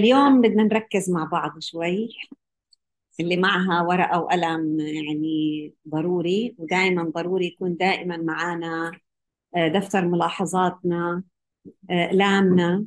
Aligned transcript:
اليوم 0.00 0.40
بدنا 0.40 0.62
نركز 0.62 1.10
مع 1.10 1.24
بعض 1.24 1.60
شوي 1.60 2.08
اللي 3.20 3.36
معها 3.36 3.82
ورقة 3.82 4.20
وقلم 4.20 4.80
يعني 4.80 5.74
ضروري 5.88 6.54
ودائما 6.58 7.02
ضروري 7.02 7.46
يكون 7.46 7.76
دائما 7.76 8.16
معنا 8.16 8.92
آه، 9.56 9.68
دفتر 9.68 10.08
ملاحظاتنا 10.08 11.22
أقلامنا 11.90 12.86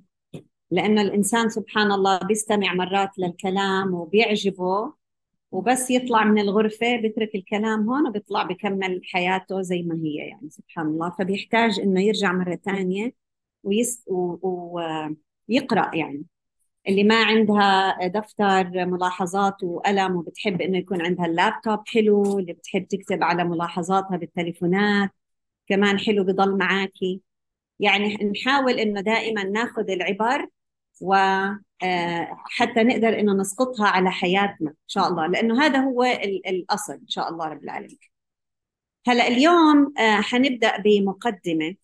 لأن 0.72 1.00
الإنسان 1.00 1.50
سبحان 1.50 1.92
الله 1.92 2.20
بيستمع 2.20 2.74
مرات 2.74 3.20
للكلام 3.20 3.94
وبيعجبه 3.94 4.94
وبس 5.52 5.92
يطلع 5.92 6.24
من 6.24 6.42
الغرفة 6.42 6.96
بيترك 6.96 7.36
الكلام 7.36 7.90
هون 7.90 8.08
وبيطلع 8.08 8.44
بكمل 8.44 9.02
حياته 9.04 9.62
زي 9.62 9.82
ما 9.82 9.96
هي 9.96 10.16
يعني 10.16 10.50
سبحان 10.50 10.88
الله. 10.88 11.10
فبيحتاج 11.10 11.80
إنه 11.80 12.02
يرجع 12.02 12.32
مرة 12.32 12.56
ثانية 12.56 13.14
ويقرأ 13.64 15.16
يعني. 15.96 16.26
اللي 16.88 17.04
ما 17.04 17.24
عندها 17.24 17.98
دفتر 18.08 18.86
ملاحظات 18.86 19.64
وقلم 19.64 20.16
وبتحب 20.16 20.62
إنه 20.62 20.78
يكون 20.78 21.02
عندها 21.02 21.26
اللابتوب 21.26 21.80
حلو 21.88 22.40
اللي 22.40 22.54
بتحب 22.54 22.88
تكتب 22.88 23.24
على 23.24 23.44
ملاحظاتها 23.44 24.18
بالتليفونات 24.18 25.10
كمان 25.68 26.00
حلو 26.00 26.24
بضل 26.24 26.58
معاكي. 26.58 27.22
يعني 27.80 28.16
نحاول 28.16 28.74
إنه 28.80 29.02
دائما 29.02 29.44
ناخذ 29.44 29.90
العبر 29.92 30.48
وحتى 31.02 32.80
آه، 32.82 32.84
نقدر 32.84 33.20
إنه 33.20 33.34
نسقطها 33.34 33.88
على 33.88 34.12
حياتنا 34.12 34.70
إن 34.70 34.76
شاء 34.88 35.08
الله 35.10 35.28
لأنه 35.28 35.62
هذا 35.66 35.80
هو 35.80 36.04
الأصل 36.48 36.94
إن 36.94 37.08
شاء 37.08 37.30
الله 37.30 37.48
رب 37.48 37.64
العالمين. 37.64 38.00
هلأ 39.08 39.28
اليوم 39.28 39.94
آه، 40.00 40.22
حنبدأ 40.22 40.78
بمقدمة. 40.78 41.76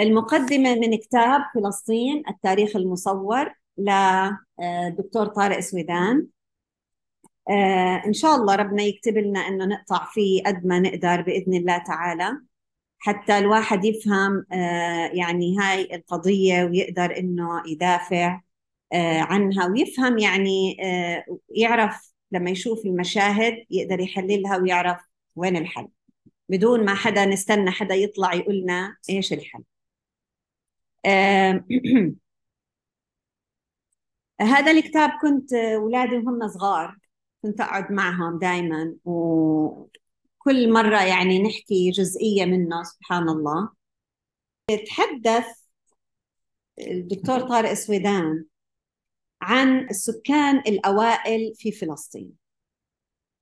المقدمة 0.00 0.74
من 0.74 0.96
كتاب 0.96 1.40
فلسطين 1.54 2.22
التاريخ 2.28 2.76
المصور 2.76 3.54
لدكتور 3.78 5.26
طارق 5.26 5.60
سويدان. 5.60 6.26
آه، 7.50 8.02
إن 8.06 8.12
شاء 8.12 8.36
الله 8.36 8.54
ربنا 8.56 8.82
يكتب 8.82 9.18
لنا 9.18 9.40
إنه 9.40 9.64
نقطع 9.64 10.08
فيه 10.12 10.42
قد 10.42 10.66
ما 10.66 10.78
نقدر 10.80 11.22
بإذن 11.22 11.54
الله 11.54 11.78
تعالى 11.78 12.40
حتى 12.98 13.38
الواحد 13.38 13.84
يفهم 13.84 14.46
آه، 14.52 15.10
يعني 15.14 15.58
هاي 15.58 15.94
القضية 15.94 16.64
ويقدر 16.64 17.18
إنه 17.18 17.62
يدافع 17.66 18.40
آه، 18.92 19.20
عنها 19.20 19.66
ويفهم 19.66 20.18
يعني 20.18 20.76
يعرف 21.50 22.12
لما 22.32 22.50
يشوف 22.50 22.86
المشاهد 22.86 23.64
يقدر 23.70 24.00
يحللها 24.00 24.56
ويعرف 24.56 25.00
وين 25.36 25.56
الحل. 25.56 25.88
بدون 26.48 26.84
ما 26.84 26.94
حدا 26.94 27.24
نستنى 27.26 27.70
حدا 27.70 27.94
يطلع 27.94 28.34
يقولنا 28.34 28.96
إيش 29.10 29.32
الحل. 29.32 29.64
هذا 34.40 34.70
الكتاب 34.70 35.10
كنت 35.22 35.52
أولادي 35.54 36.16
وهم 36.16 36.48
صغار 36.48 36.96
كنت 37.42 37.60
أقعد 37.60 37.92
معهم 37.92 38.38
دائما 38.38 38.96
وكل 39.04 40.72
مرة 40.72 41.04
يعني 41.04 41.42
نحكي 41.42 41.90
جزئية 41.90 42.44
منه 42.44 42.82
سبحان 42.82 43.28
الله. 43.28 43.68
تحدث 44.86 45.46
الدكتور 46.80 47.40
طارق 47.40 47.72
سويدان 47.72 48.44
عن 49.42 49.88
السكان 49.90 50.58
الأوائل 50.58 51.54
في 51.56 51.72
فلسطين. 51.72 52.32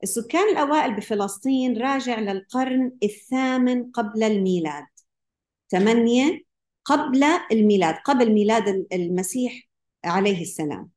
السكان 0.02 0.48
الأوائل 0.48 0.96
بفلسطين 0.96 1.78
راجع 1.78 2.18
للقرن 2.18 2.92
الثامن 3.02 3.90
قبل 3.90 4.22
الميلاد 4.22 4.86
ثمانية 5.70 6.45
قبل 6.86 7.24
الميلاد 7.52 7.94
قبل 7.94 8.32
ميلاد 8.32 8.86
المسيح 8.92 9.68
عليه 10.04 10.42
السلام 10.42 10.90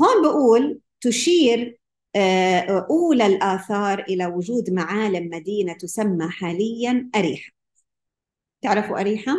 هون 0.00 0.22
بقول 0.22 0.80
تشير 1.00 1.78
آه، 2.16 2.86
أولى 2.90 3.26
الآثار 3.26 4.00
إلى 4.02 4.26
وجود 4.26 4.70
معالم 4.70 5.30
مدينة 5.32 5.72
تسمى 5.72 6.28
حاليا 6.30 7.10
أريحة 7.16 7.52
تعرفوا 8.62 9.00
أريحة؟ 9.00 9.32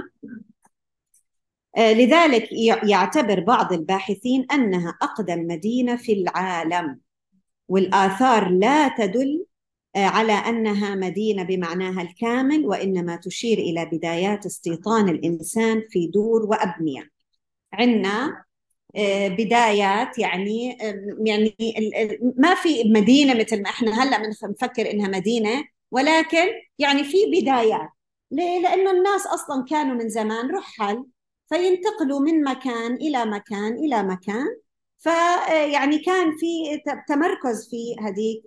آه، 1.78 1.94
لذلك 1.94 2.50
يعتبر 2.84 3.40
بعض 3.40 3.74
الباحثين 3.74 4.46
أنها 4.52 4.98
أقدم 5.02 5.48
مدينة 5.48 5.96
في 5.96 6.14
العالم 6.14 7.00
والآثار 7.68 8.50
لا 8.50 8.88
تدل 8.98 9.46
على 9.96 10.34
أنها 10.34 10.96
مدينة 10.96 11.44
بمعناها 11.44 12.02
الكامل 12.02 12.66
وإنما 12.66 13.16
تشير 13.16 13.58
إلى 13.58 13.86
بدايات 13.86 14.46
استيطان 14.46 15.10
الإنسان 15.10 15.84
في 15.90 16.08
دور 16.08 16.44
وأبنية. 16.46 17.10
عندنا 17.74 18.44
آه، 18.96 19.28
بدايات 19.28 20.20
يعني 20.20 20.78
آه، 20.82 21.18
يعني 21.26 21.56
ما 22.38 22.56
في 22.56 22.84
مدينة 22.84 23.34
مثل 23.34 23.62
ما 23.62 23.70
إحنا 23.70 24.04
هلأ 24.04 24.18
بنفكر 24.44 24.92
إنها 24.92 25.08
مدينة 25.08 25.64
ولكن 25.92 26.48
يعني 26.80 27.04
في 27.04 27.18
بدايات 27.34 27.90
ليه؟ 28.32 28.60
لأنه 28.60 28.92
الناس 28.92 29.28
أصلا 29.28 29.66
كانوا 29.70 29.96
من 29.96 30.10
زمان 30.10 30.52
رحل 30.56 31.06
فينتقلوا 31.50 32.20
من 32.20 32.44
مكان 32.44 32.94
إلى 32.94 33.26
مكان 33.26 33.74
إلى 33.74 34.04
مكان 34.04 34.58
فيعني 35.00 36.00
كان 36.00 36.38
في 36.38 36.82
تمركز 37.08 37.70
في 37.70 37.96
هذه 38.02 38.42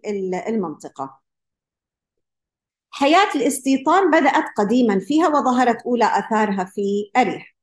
المنطقة 0.48 1.21
حياة 2.92 3.28
الاستيطان 3.34 4.10
بدأت 4.10 4.44
قديما 4.58 4.98
فيها 4.98 5.28
وظهرت 5.28 5.82
أولى 5.86 6.04
آثارها 6.04 6.64
في 6.64 7.10
أريح 7.16 7.56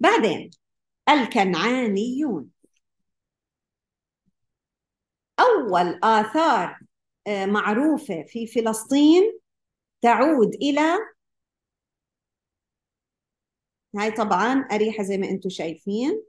بعدين 0.00 0.50
الكنعانيون 1.08 2.50
أول 5.40 6.00
آثار 6.04 6.78
آه، 7.26 7.46
معروفة 7.46 8.22
في 8.28 8.46
فلسطين 8.46 9.38
تعود 10.02 10.54
إلى 10.54 10.98
هاي 13.96 14.10
طبعا 14.10 14.52
أريحة 14.72 15.02
زي 15.02 15.18
ما 15.18 15.28
أنتم 15.30 15.48
شايفين 15.50 16.22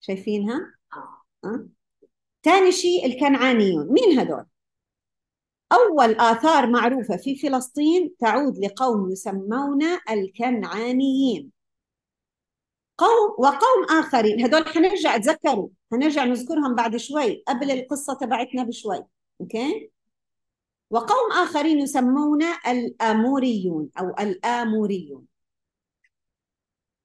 شايفينها؟ 0.00 0.74
أه؟ 1.44 1.68
ثاني 2.44 2.72
شيء 2.72 3.06
الكنعانيون. 3.06 3.92
مين 3.92 4.18
هدول 4.18 4.46
أول 5.72 6.14
آثار 6.14 6.66
معروفة 6.66 7.16
في 7.16 7.36
فلسطين 7.36 8.16
تعود 8.18 8.58
لقوم 8.58 9.10
يسمون 9.10 9.82
الكنعانيين. 10.10 11.52
قوم 12.98 13.34
وقوم 13.38 13.84
آخرين. 13.90 14.44
هدول 14.44 14.68
حنرجع 14.68 15.16
تذكروا 15.16 15.68
حنرجع 15.92 16.24
نذكرهم 16.24 16.74
بعد 16.74 16.96
شوي 16.96 17.42
قبل 17.48 17.70
القصة 17.70 18.14
تبعتنا 18.14 18.62
بشوي. 18.62 19.04
أوكي؟ 19.40 19.90
وقوم 20.90 21.32
آخرين 21.32 21.78
يسمون 21.80 22.42
الآموريون 22.42 23.90
أو 23.98 24.08
الآموريون. 24.08 25.26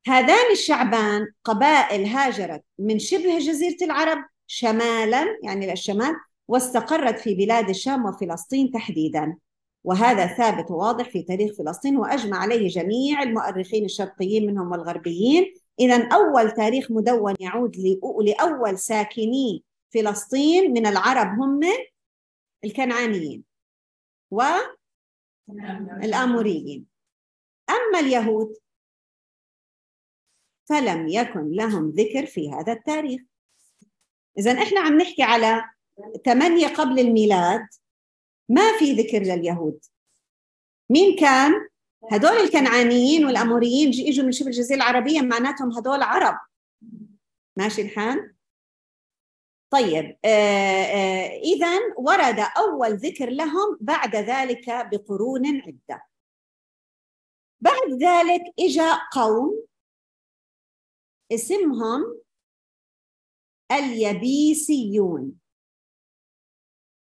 هذان 0.08 0.52
الشعبان 0.52 1.28
قبائل 1.44 2.06
هاجرت 2.06 2.64
من 2.80 3.00
شبه 3.00 3.40
جزيرة 3.40 3.78
العرب 3.82 4.26
شمالا 4.52 5.40
يعني 5.44 5.68
للشمال 5.68 6.16
واستقرت 6.48 7.20
في 7.20 7.36
بلاد 7.36 7.70
الشام 7.70 8.06
وفلسطين 8.06 8.72
تحديدا. 8.72 9.38
وهذا 9.84 10.28
ثابت 10.28 10.72
وواضح 10.72 11.10
في 11.10 11.24
تاريخ 11.24 11.58
فلسطين 11.58 11.98
وأجمع 11.98 12.38
عليه 12.38 12.68
جميع 12.68 13.24
المؤرخين 13.24 13.86
الشرقيين 13.86 14.48
منهم 14.48 14.72
والغربيين. 14.72 15.54
اذا 15.80 16.08
أول 16.08 16.52
تاريخ 16.52 16.92
مدون 16.92 17.36
يعود 17.40 17.78
لأول 18.22 18.78
ساكني 18.78 19.64
فلسطين 19.94 20.74
من 20.74 20.86
العرب 20.86 21.28
هم 21.28 21.60
الكنعانيين 22.64 23.44
والاموريين 25.48 26.86
أما 27.70 28.00
اليهود 28.00 28.54
فلم 30.66 31.08
يكن 31.08 31.52
لهم 31.52 31.90
ذكر 31.90 32.26
في 32.26 32.52
هذا 32.52 32.74
التاريخ. 32.74 33.22
إذا 34.38 34.52
إحنا 34.64 34.80
عم 34.80 34.98
نحكي 34.98 35.24
على 35.24 35.64
ثمانية 36.26 36.68
قبل 36.68 37.00
الميلاد 37.00 37.68
ما 38.50 38.78
في 38.78 38.94
ذكر 38.94 39.20
لليهود 39.20 39.86
مين 40.90 41.16
كان؟ 41.20 41.70
هدول 42.12 42.32
الكنعانيين 42.32 43.26
والأموريين 43.26 43.90
إجوا 44.08 44.26
من 44.26 44.32
شبه 44.32 44.48
الجزيرة 44.48 44.78
العربية 44.78 45.22
معناتهم 45.22 45.72
هدول 45.72 46.02
عرب 46.04 46.38
ماشي 47.58 47.82
الحال؟ 47.82 48.34
طيب 49.70 50.18
آه 50.26 50.84
آه 50.84 51.28
إذا 51.28 51.80
ورد 51.98 52.40
أول 52.58 52.94
ذكر 52.96 53.30
لهم 53.30 53.78
بعد 53.82 54.16
ذلك 54.16 54.90
بقرون 54.92 55.62
عدة 55.62 56.04
بعد 57.62 58.04
ذلك 58.04 58.42
إجا 58.60 58.94
قوم 59.12 59.64
اسمهم 61.32 62.20
اليبيسيون 63.72 65.34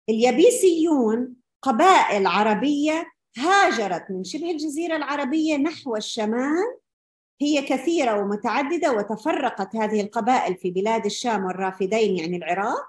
اليبيسيون 0.08 1.34
قبائل 1.62 2.26
عربية 2.26 3.12
هاجرت 3.38 4.10
من 4.10 4.24
شبه 4.24 4.50
الجزيرة 4.50 4.96
العربية 4.96 5.56
نحو 5.56 5.96
الشمال. 5.96 6.78
هي 7.40 7.62
كثيرة 7.62 8.20
ومتعددة 8.20 8.92
وتفرقت 8.92 9.76
هذه 9.76 10.00
القبائل 10.00 10.56
في 10.56 10.70
بلاد 10.70 11.04
الشام 11.04 11.44
والرافدين 11.44 12.16
يعني 12.16 12.36
العراق 12.36 12.86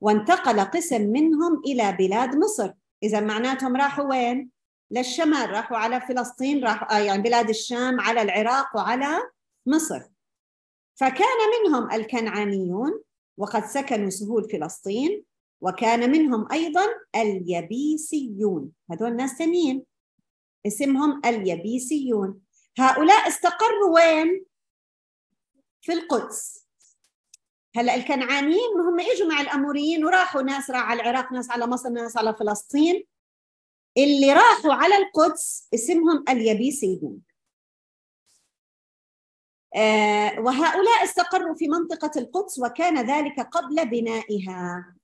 وانتقل 0.00 0.60
قسم 0.60 1.02
منهم 1.02 1.62
إلى 1.66 1.92
بلاد 1.92 2.36
مصر. 2.36 2.72
إذا 3.02 3.20
معناتهم 3.20 3.76
راحوا 3.76 4.04
وين؟ 4.04 4.50
للشمال 4.90 5.50
راحوا 5.50 5.76
على 5.76 6.00
فلسطين 6.00 6.64
راحوا 6.64 6.96
آه، 6.96 6.98
يعني 6.98 7.22
بلاد 7.22 7.48
الشام 7.48 8.00
على 8.00 8.22
العراق 8.22 8.76
وعلى 8.76 9.30
مصر. 9.66 10.02
فكان 10.94 11.38
منهم 11.64 11.90
الكنعانيون 11.90 13.02
وقد 13.36 13.64
سكنوا 13.64 14.10
سهول 14.10 14.50
فلسطين 14.50 15.24
وكان 15.60 16.10
منهم 16.10 16.52
أيضا 16.52 16.84
اليبيسيون 17.16 18.72
هذول 18.90 19.16
ناس 19.16 19.30
ثانيين 19.30 19.84
اسمهم 20.66 21.20
اليبيسيون 21.26 22.40
هؤلاء 22.78 23.28
استقروا 23.28 23.94
وين؟ 23.94 24.44
في 25.80 25.92
القدس. 25.92 26.66
هلا 27.76 27.94
الكنعانيين 27.94 28.80
هم 28.88 29.00
إجوا 29.00 29.26
مع 29.26 29.40
الأموريين 29.40 30.04
وراحوا 30.04 30.42
ناس 30.42 30.70
راح 30.70 30.82
على 30.82 31.02
العراق 31.02 31.32
ناس 31.32 31.50
على 31.50 31.66
مصر 31.66 31.88
ناس 31.88 32.16
على 32.16 32.34
فلسطين. 32.34 33.04
اللي 33.96 34.32
راحوا 34.32 34.72
على 34.72 34.96
القدس 34.96 35.68
اسمهم 35.74 36.24
اليبيسيون 36.28 37.20
وهؤلاء 40.38 41.04
استقروا 41.04 41.54
في 41.54 41.68
منطقة 41.68 42.10
القدس 42.16 42.58
وكان 42.58 43.06
ذلك 43.06 43.40
قبل 43.40 43.88
بنائها. 43.88 44.94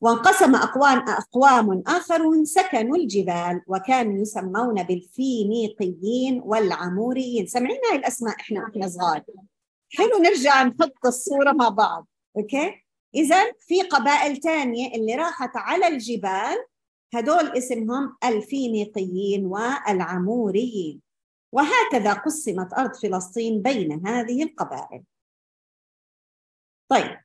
وانقسم 0.00 0.54
أقوام 0.54 0.98
أقوام 0.98 1.82
آخرون 1.86 2.44
سكنوا 2.44 2.96
الجبال 2.96 3.62
وكانوا 3.66 4.22
يسمون 4.22 4.82
بالفينيقيين 4.82 6.42
والعموريين. 6.44 7.46
سمعنا 7.46 7.80
هاي 7.90 7.98
الأسماء؟ 7.98 8.36
إحنا 8.40 8.66
إحنا 8.70 8.88
صغار. 8.88 9.22
حلو 9.92 10.18
نرجع 10.18 10.62
نحط 10.62 11.06
الصورة 11.06 11.52
مع 11.52 11.68
بعض. 11.68 12.06
أوكي؟ 12.36 12.84
إذا 13.14 13.52
في 13.58 13.82
قبائل 13.82 14.36
تانية 14.36 14.94
اللي 14.94 15.14
راحت 15.14 15.50
على 15.54 15.86
الجبال 15.86 16.56
هدول 17.14 17.58
اسمهم 17.58 18.16
الفينيقيين 18.24 19.46
والعموريين. 19.46 21.00
وهكذا 21.52 22.12
قسمت 22.12 22.72
أرض 22.72 22.96
فلسطين 22.96 23.62
بين 23.62 24.06
هذه 24.06 24.42
القبائل. 24.42 25.02
طيب. 26.88 27.18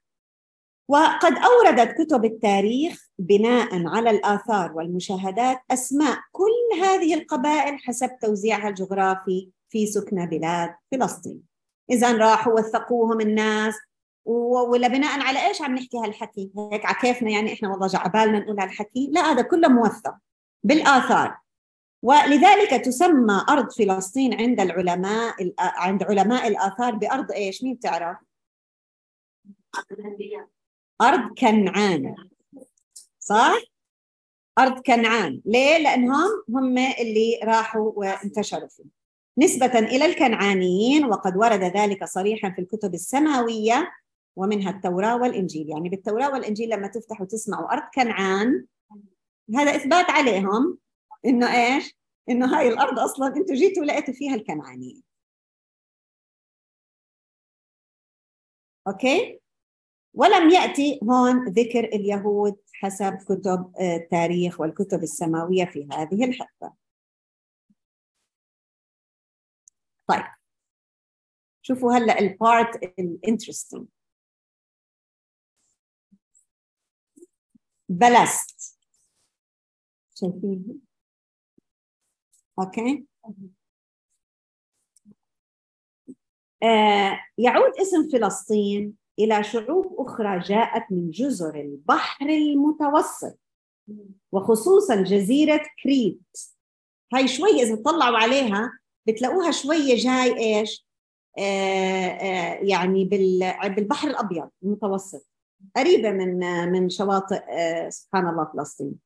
وقد 0.88 1.34
أوردت 1.38 2.02
كتب 2.02 2.26
التاريخ 2.26 3.10
بناء 3.20 3.88
على 3.88 4.10
الآثار 4.10 4.74
والمشاهدات 4.74 5.62
أسماء 5.72 6.20
كل 6.32 6.82
هذه 6.84 7.14
القبائل 7.14 7.80
حسب 7.80 8.10
توزيعها 8.22 8.70
الجغرافي 8.70 9.50
في 9.70 9.88
سكنى 9.88 10.28
بلاد 10.28 10.76
فلسطين. 10.92 11.42
إذا 11.90 12.18
راحوا 12.18 12.54
وثقوهم 12.54 13.22
الناس. 13.22 13.76
ولا 14.26 14.88
بناء 14.88 15.20
على 15.20 15.48
إيش 15.48 15.62
عم 15.62 15.76
نحكي 15.76 15.98
هالحكي؟ 15.98 16.52
هيك 16.72 16.86
على 16.86 16.96
كيفنا 17.02 17.32
يعني 17.32 17.54
إحنا 17.54 17.70
والله 17.70 17.88
جعبالنا 17.88 18.40
نقول 18.40 18.60
هالحكي؟ 18.60 19.10
لا 19.12 19.22
هذا 19.22 19.42
كله 19.42 19.68
موثق 19.68 20.16
بالآثار. 20.64 21.38
ولذلك 22.06 22.70
تسمى 22.70 23.46
أرض 23.50 23.72
فلسطين 23.72 24.34
عند 24.34 24.60
العلماء 24.60 25.54
عند 25.60 26.04
علماء 26.04 26.48
الآثار 26.48 26.96
بأرض 26.96 27.32
إيش؟ 27.32 27.64
مين 27.64 27.74
بتعرف؟ 27.74 28.18
أرض 31.02 31.34
كنعان. 31.38 32.16
صح؟ 33.20 33.58
أرض 34.60 34.82
كنعان. 34.82 35.42
ليه؟ 35.46 35.78
لأنهم 35.78 36.30
هم 36.50 36.78
اللي 36.78 37.40
راحوا 37.44 37.92
وانتشروا. 37.96 38.68
فيه 38.68 38.84
نسبة 39.38 39.80
إلى 39.80 40.06
الكنعانيين 40.06 41.06
وقد 41.06 41.38
ورد 41.38 41.64
ذلك 41.64 42.04
صريحا 42.04 42.50
في 42.50 42.62
الكتب 42.62 42.94
السماوية 42.94 43.92
ومنها 44.36 44.72
التوراة 44.72 45.22
والإنجيل. 45.22 45.70
يعني 45.70 45.90
بالتوراة 45.90 46.32
والإنجيل 46.32 46.70
لما 46.70 46.88
تفتح 46.88 47.22
وتسمعوا 47.22 47.74
أرض 47.74 47.84
كنعان 47.96 48.66
هذا 49.56 49.76
إثبات 49.76 50.10
عليهم. 50.10 50.78
إنه 51.26 51.76
إيش؟ 51.76 51.96
إنه 52.30 52.58
هاي 52.58 52.68
الأرض 52.68 53.00
أصلا 53.00 53.28
أنتوا 53.28 53.56
جيتوا 53.56 53.84
لقيتوا 53.84 54.14
فيها 54.14 54.36
الكنعانيين 54.36 55.04
أوكي؟ 58.88 59.40
ولم 60.14 60.50
يأتي 60.50 61.00
هون 61.04 61.46
ذكر 61.50 61.84
اليهود 61.84 62.58
حسب 62.74 63.18
كتب 63.18 63.74
التاريخ 63.82 64.60
والكتب 64.62 65.04
السماوية 65.04 65.66
في 65.66 65.88
هذه 65.92 66.26
الحقبة. 66.26 66.74
طيب. 70.08 70.26
شوفوا 71.62 71.94
هلأ 71.94 72.20
ال 72.20 72.33
part 72.33 72.84
ال 73.00 73.07
interesting 73.07 73.88
بلست 77.90 78.80
شايفين 80.16 80.82
okay؟ 82.60 83.06
آه 86.64 87.20
يعود 87.38 87.72
اسم 87.82 88.10
فلسطين 88.12 88.94
إلى 89.20 89.44
شعوب 89.44 89.96
أخرى 90.00 90.40
جاءت 90.40 90.92
من 90.92 91.10
جزر 91.10 91.56
البحر 91.56 92.26
المتوسط 92.30 93.40
وخصوصا 94.32 94.96
جزيرة 94.96 95.62
كريت. 95.84 96.22
هاي 97.14 97.28
شوي 97.28 97.50
إذا 97.50 97.76
تطلعوا 97.76 98.18
عليها 98.18 98.80
بتلاقوها 99.08 99.52
شوية 99.52 99.96
جاي 99.96 100.38
إيش؟ 100.38 100.88
آه 101.38 101.42
آه 101.42 102.60
يعني 102.64 103.06
بالبحر 103.06 104.08
الأبيض 104.08 104.50
المتوسط 104.64 105.28
قريبة 105.76 106.12
من 106.12 106.40
من 106.72 106.90
شواطئ 106.90 107.44
آه، 107.50 107.90
سبحان 107.90 108.28
الله 108.28 108.52
فلسطين. 108.54 109.05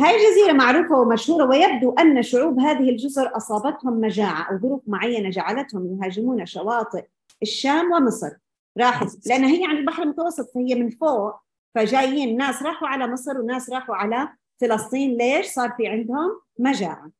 هاي 0.00 0.16
الجزيرة 0.16 0.52
معروفة 0.52 1.00
ومشهورة 1.00 1.44
ويبدو 1.44 1.92
أن 1.92 2.22
شعوب 2.22 2.60
هذه 2.60 2.90
الجزر 2.90 3.36
أصابتهم 3.36 4.00
مجاعة 4.00 4.50
أو 4.50 4.58
ظروف 4.58 4.82
معينة 4.86 5.30
جعلتهم 5.30 5.86
يهاجمون 5.86 6.46
شواطئ 6.46 7.04
الشام 7.42 7.92
ومصر. 7.92 8.30
راحوا 8.78 9.08
لأن 9.26 9.44
هي 9.44 9.64
عند 9.64 9.78
البحر 9.78 10.02
المتوسط 10.02 10.50
فهي 10.54 10.74
من 10.74 10.90
فوق 10.90 11.34
فجايين 11.74 12.36
ناس 12.36 12.62
راحوا 12.62 12.88
على 12.88 13.06
مصر 13.06 13.40
وناس 13.40 13.70
راحوا 13.70 13.96
على 13.96 14.28
فلسطين. 14.60 15.16
ليش؟ 15.16 15.46
صار 15.46 15.70
في 15.76 15.86
عندهم 15.86 16.40
مجاعة. 16.58 17.10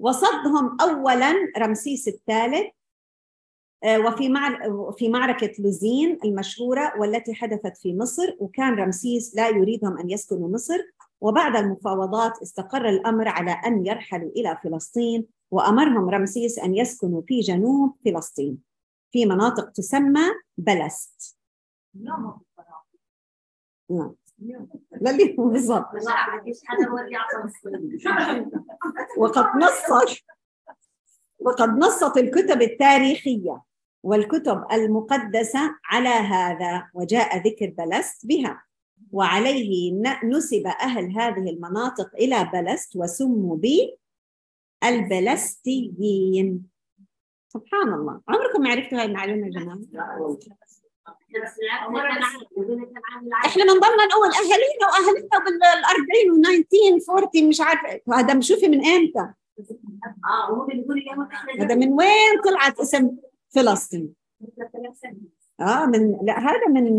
وصدهم 0.00 0.76
أولا 0.80 1.34
رمسيس 1.58 2.08
الثالث 2.08 2.66
وفي 3.86 4.34
في 4.96 5.08
معركة 5.08 5.52
لوزين 5.58 6.18
المشهورة 6.24 6.92
والتي 7.00 7.34
حدثت 7.34 7.76
في 7.76 7.96
مصر 7.96 8.36
وكان 8.38 8.74
رمسيس 8.74 9.36
لا 9.36 9.48
يريدهم 9.48 9.98
أن 9.98 10.10
يسكنوا 10.10 10.48
مصر. 10.48 10.78
وبعد 11.20 11.56
المفاوضات 11.56 12.42
استقر 12.42 12.88
الأمر 12.88 13.28
على 13.28 13.50
أن 13.50 13.86
يرحلوا 13.86 14.30
إلى 14.30 14.58
فلسطين 14.64 15.26
وأمرهم 15.50 16.10
رمسيس 16.10 16.58
أن 16.58 16.74
يسكنوا 16.74 17.22
في 17.26 17.40
جنوب 17.40 17.96
فلسطين 18.04 18.58
في 19.12 19.26
مناطق 19.26 19.70
تسمى 19.70 20.20
بلست. 20.58 21.36
نعم 23.90 24.14
للي 25.00 25.36
بالضبط. 25.38 25.88
وقد 29.18 29.46
نصت 29.56 30.22
وقد 31.40 31.68
نصت 31.68 32.16
الكتب 32.16 32.62
التاريخية. 32.62 33.62
والكتب 34.02 34.64
المقدسة 34.72 35.74
على 35.84 36.08
هذا 36.08 36.88
وجاء 36.94 37.38
ذكر 37.38 37.74
بلست 37.78 38.26
بها. 38.26 38.62
وعليه 39.12 39.92
نسب 40.24 40.66
أهل 40.66 41.20
هذه 41.20 41.50
المناطق 41.50 42.10
إلى 42.14 42.50
بلست 42.52 42.96
وسموا 42.96 43.56
بالبلستيين. 44.82 46.66
سبحان 47.48 47.94
الله. 47.94 48.20
عمركم 48.28 48.62
ما 48.62 48.70
عرفتوا 48.70 48.98
هاي 48.98 49.04
المعلومة 49.04 49.46
يا 49.46 49.50
جماعة؟ 49.50 49.78
إحنا 53.44 53.64
بنضلنا 53.64 54.06
نقول 54.06 54.28
اهالينا 54.28 54.86
واهالينا 54.90 55.38
بال 55.38 55.62
40 55.62 56.30
و 56.30 56.34
1940 56.50 57.48
مش 57.48 57.60
عارفة. 57.60 58.00
هذا 58.12 58.40
شوفي 58.40 58.68
من 58.68 58.86
إمتى؟ 58.86 59.32
آه 60.24 60.66
هذا 61.60 61.74
من 61.74 61.92
وين 61.92 62.40
طلعت؟ 62.44 62.80
اسم 62.80 63.16
فلسطين. 63.54 64.14
آه 65.60 65.86
من 65.86 66.18
لا 66.22 66.38
هذا 66.38 66.68
من 66.68 66.96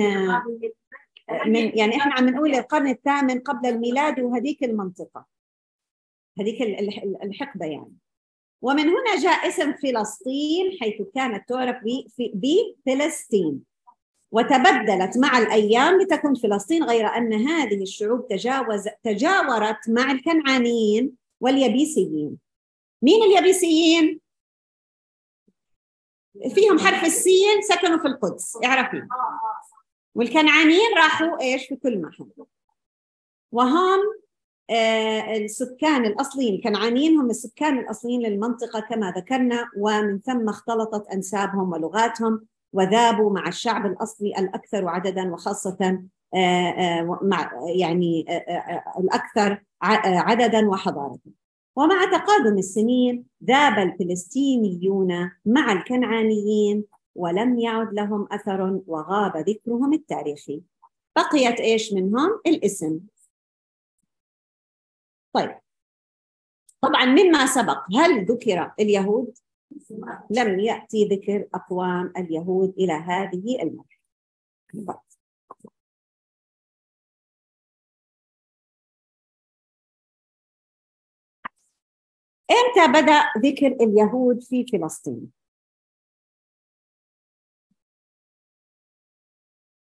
من 1.46 1.78
يعني 1.78 1.98
إحنا 1.98 2.14
عم 2.14 2.30
نقول 2.30 2.56
القرن 2.56 2.88
الثامن 2.88 3.40
قبل 3.40 3.70
الميلاد 3.70 4.20
وهذيك 4.20 4.64
المنطقة. 4.64 5.26
هذيك 6.40 6.62
الحقبة 7.24 7.66
يعني. 7.66 7.94
ومن 8.62 8.90
هنا 8.90 9.16
جاء 9.22 9.48
اسم 9.48 9.74
فلسطين 9.74 10.72
حيث 10.82 11.02
كانت 11.16 11.50
تعرف 11.50 11.76
بفلسطين. 12.34 13.74
وتبدلت 14.32 15.18
مع 15.18 15.38
الأيام 15.38 16.02
لتكون 16.02 16.36
فلسطين 16.36 16.84
غير 16.84 17.08
أن 17.08 17.34
هذه 17.34 17.82
الشعوب 17.82 18.28
تجاوز 18.28 18.88
تجاورت 19.04 19.90
مع 19.90 20.12
الكنعانيين 20.12 21.12
واليبيسيين 21.42 22.38
مين 23.02 23.24
اليبيسيين 23.24 24.20
فيهم 26.56 26.80
حرف 26.80 27.04
السين 27.04 27.62
سكنوا 27.62 27.98
في 27.98 28.08
القدس 28.08 28.58
اعرفي. 28.66 29.08
والكنعانيين 30.16 30.98
راحوا 30.98 31.42
إيش؟ 31.42 31.68
في 31.68 31.76
كل 31.76 32.02
محل. 32.02 32.30
وهم 33.52 34.00
آه، 34.70 35.38
السكان 35.38 36.06
الأصليين 36.06 36.56
الكنعانيين 36.56 37.18
هم 37.18 37.30
السكان 37.30 37.80
الأصليين 37.80 38.22
للمنطقة 38.22 38.80
كما 38.80 39.12
ذكرنا 39.12 39.70
ومن 39.78 40.20
ثم 40.20 40.50
اختلطت 40.50 41.08
أنسابهم 41.08 41.72
ولغاتهم 41.72 42.46
وذابوا 42.74 43.34
مع 43.34 43.48
الشعب 43.48 43.86
الأصلي 43.86 44.34
الأكثر 44.40 44.88
عددا 44.88 45.34
وخاصة 45.34 46.04
آه، 46.36 46.38
آه، 46.38 47.20
مع 47.22 47.52
يعني 47.76 48.26
الأكثر 49.00 49.64
عددا 49.82 50.70
وحضارة 50.70 51.18
ومع 51.76 52.06
تقادم 52.06 52.58
السنين 52.58 53.26
ذاب 53.44 53.80
الفلسطينيون 53.80 55.32
مع 55.46 55.72
الكنعانيين 55.72 56.86
ولم 57.16 57.60
يعد 57.60 57.94
لهم 57.94 58.28
أثر 58.32 58.82
وغاب 58.88 59.38
ذكرهم 59.38 59.94
التاريخي. 59.94 60.62
بقيت 61.16 61.60
إيش 61.60 61.94
منهم؟ 61.94 62.42
الاسم. 62.48 63.00
طيب. 65.34 65.56
طبعا 66.82 67.06
مما 67.06 67.46
سبق 67.46 67.78
هل 67.96 68.26
ذكر 68.26 68.74
اليهود؟ 68.80 69.38
لم 70.30 70.60
يأتي 70.60 71.06
ذكر 71.06 71.48
أقوام 71.54 72.14
اليهود 72.18 72.74
إلى 72.78 72.94
هذه 72.94 73.62
المرحلة. 73.62 75.02
إمتى 82.54 83.02
بدأ 83.02 83.24
ذكر 83.38 83.68
اليهود 83.68 84.44
في 84.44 84.66
فلسطين؟ 84.66 85.32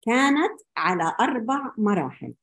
كانت 0.02 0.60
على 0.76 1.16
أربع 1.20 1.74
مراحل. 1.78 2.34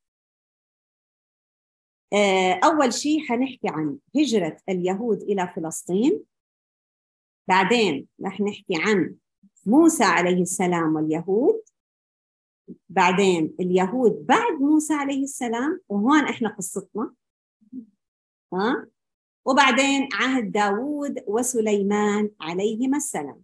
آه، 2.14 2.60
أول 2.64 2.94
شيء 2.94 3.20
حنحكي 3.28 3.68
عن 3.68 3.98
هجرة 4.16 4.58
اليهود 4.70 5.22
إلى 5.22 5.54
فلسطين. 5.56 6.24
بعدين 7.48 8.08
رح 8.26 8.42
نحكي 8.42 8.76
عن 8.76 9.16
موسى 9.66 10.04
عليه 10.04 10.42
السلام 10.42 10.96
واليهود. 10.96 11.62
بعدين 12.90 13.56
اليهود 13.60 14.26
بعد 14.26 14.54
موسى 14.54 14.94
عليه 14.94 15.24
السلام 15.24 15.82
وهون 15.90 16.28
إحنا 16.28 16.50
قصتنا. 16.50 17.14
ها؟ 18.54 18.88
وبعدين 19.46 20.10
عهد 20.14 20.52
داوود 20.52 21.24
وسليمان 21.28 22.32
عليهما 22.42 22.98
السلام. 22.98 23.44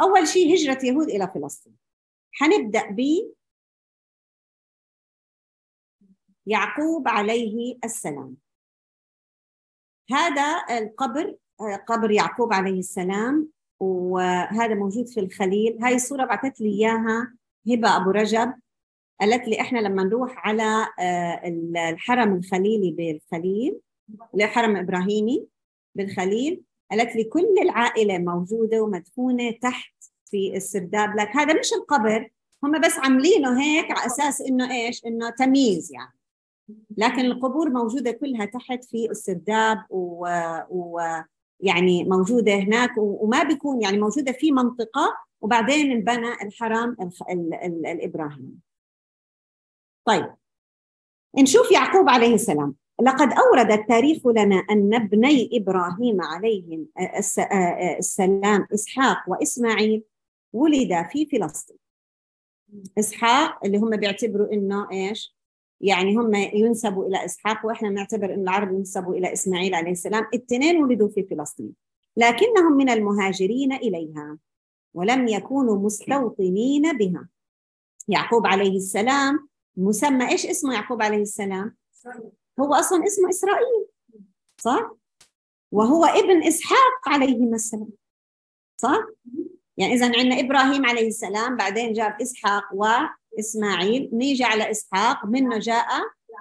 أول 0.00 0.28
شيء 0.28 0.54
هجرة 0.54 0.78
يهود 0.84 1.08
إلى 1.08 1.28
فلسطين. 1.28 1.76
حنبدأ 2.32 2.90
ب 2.90 3.00
يعقوب 6.46 7.08
عليه 7.08 7.78
السلام. 7.84 8.36
هذا 10.10 10.64
القبر 10.78 11.36
قبر 11.86 12.10
يعقوب 12.10 12.52
عليه 12.52 12.78
السلام 12.78 13.48
وهذا 13.80 14.74
موجود 14.74 15.08
في 15.08 15.20
الخليل. 15.20 15.84
هاي 15.84 15.94
الصورة 15.94 16.24
بعثت 16.24 16.60
لي 16.60 16.68
إياها 16.68 17.34
هبة 17.68 17.96
أبو 17.96 18.10
رجب. 18.10 18.60
قالت 19.22 19.48
لي 19.48 19.60
إحنا 19.60 19.78
لما 19.78 20.04
نروح 20.04 20.46
على 20.46 20.86
آه، 20.98 21.42
الحرم 21.90 22.34
الخليلي 22.34 22.90
بالخليل 22.90 23.78
الحرم 24.34 24.76
إبراهيمي 24.76 25.46
بالخليل 25.94 26.62
قالت 26.90 27.16
لي 27.16 27.24
كل 27.24 27.54
العائلة 27.62 28.18
موجودة 28.18 28.82
ومدفونة 28.82 29.50
تحت 29.50 29.94
في 30.24 30.56
السرداب. 30.56 31.16
لك 31.16 31.36
هذا 31.36 31.60
مش 31.60 31.72
القبر 31.72 32.30
هم 32.64 32.80
بس 32.80 32.98
عاملينه 32.98 33.62
هيك 33.62 33.90
على 33.90 34.06
أساس 34.06 34.40
إنه 34.40 34.72
إيش؟ 34.72 35.06
إنه 35.06 35.30
تمييز 35.30 35.92
يعني. 35.92 36.18
لكن 36.96 37.20
القبور 37.20 37.70
موجودة 37.70 38.10
كلها 38.10 38.44
تحت 38.44 38.84
في 38.84 39.10
السرداب 39.10 39.78
و, 39.90 40.26
و 40.70 41.00
يعني 41.60 42.04
موجودة 42.04 42.54
هناك 42.54 42.90
وما 42.96 43.42
بيكون 43.42 43.82
يعني 43.82 43.98
موجودة 43.98 44.32
في 44.32 44.52
منطقة 44.52 45.16
وبعدين 45.40 45.90
انبنى 45.90 46.32
الحرم 46.42 46.96
الإبراهيمي. 47.86 48.71
طيب. 50.04 50.34
نشوف 51.38 51.70
يعقوب 51.70 52.08
عليه 52.08 52.34
السلام. 52.34 52.74
لقد 53.02 53.32
أورد 53.32 53.70
التاريخ 53.70 54.26
لنا 54.26 54.64
أن 54.70 54.94
ابني 54.94 55.50
إبراهيم 55.52 56.20
عليهم 56.20 56.86
السلام 57.98 58.66
إسحاق 58.74 59.18
وإسماعيل 59.28 60.02
ولدا 60.52 61.02
في 61.02 61.26
فلسطين. 61.26 61.76
إسحاق 62.98 63.64
اللي 63.64 63.78
هم 63.78 63.96
بيعتبروا 63.96 64.52
إنه 64.52 64.88
إيش؟ 64.92 65.36
يعني 65.80 66.16
هم 66.16 66.34
ينسبوا 66.34 67.06
إلى 67.06 67.24
إسحاق 67.24 67.66
وإحنا 67.66 67.88
نعتبر 67.88 68.34
أن 68.34 68.42
العرب 68.42 68.72
ينسبوا 68.72 69.14
إلى 69.14 69.32
إسماعيل 69.32 69.74
عليه 69.74 69.90
السلام. 69.90 70.24
الاثنين 70.24 70.82
ولدوا 70.82 71.08
في 71.08 71.22
فلسطين. 71.22 71.72
لكنهم 72.16 72.72
من 72.72 72.90
المهاجرين 72.90 73.72
إليها 73.72 74.38
ولم 74.94 75.28
يكونوا 75.28 75.78
مستوطنين 75.78 76.96
بها. 76.96 77.28
يعقوب 78.08 78.46
عليه 78.46 78.76
السلام 78.76 79.48
مسمى 79.76 80.28
إيش 80.28 80.46
اسمه 80.46 80.74
يعقوب 80.74 81.02
عليه 81.02 81.22
السلام؟ 81.22 81.76
هو 82.60 82.74
أصلا 82.74 83.04
اسمه 83.04 83.28
إسرائيل 83.28 83.86
صح؟ 84.56 84.92
وهو 85.72 86.04
ابن 86.04 86.42
إسحاق 86.42 87.08
عليهما 87.08 87.54
السلام 87.54 87.88
صح؟ 88.76 89.06
يعني 89.76 89.94
إذا 89.94 90.06
عندنا 90.06 90.40
إبراهيم 90.40 90.86
عليه 90.86 91.08
السلام 91.08 91.56
بعدين 91.56 91.92
جاب 91.92 92.20
إسحاق 92.22 92.62
و 92.74 92.86
إسماعيل 93.38 94.10
نيجي 94.12 94.44
على 94.44 94.70
إسحاق 94.70 95.26
منه 95.26 95.58
جاء 95.58 95.86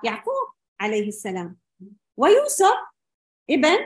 يعقوب 0.03 0.53
عليه 0.79 1.07
السلام. 1.07 1.57
ويوسف 2.17 2.75
ابن 3.49 3.77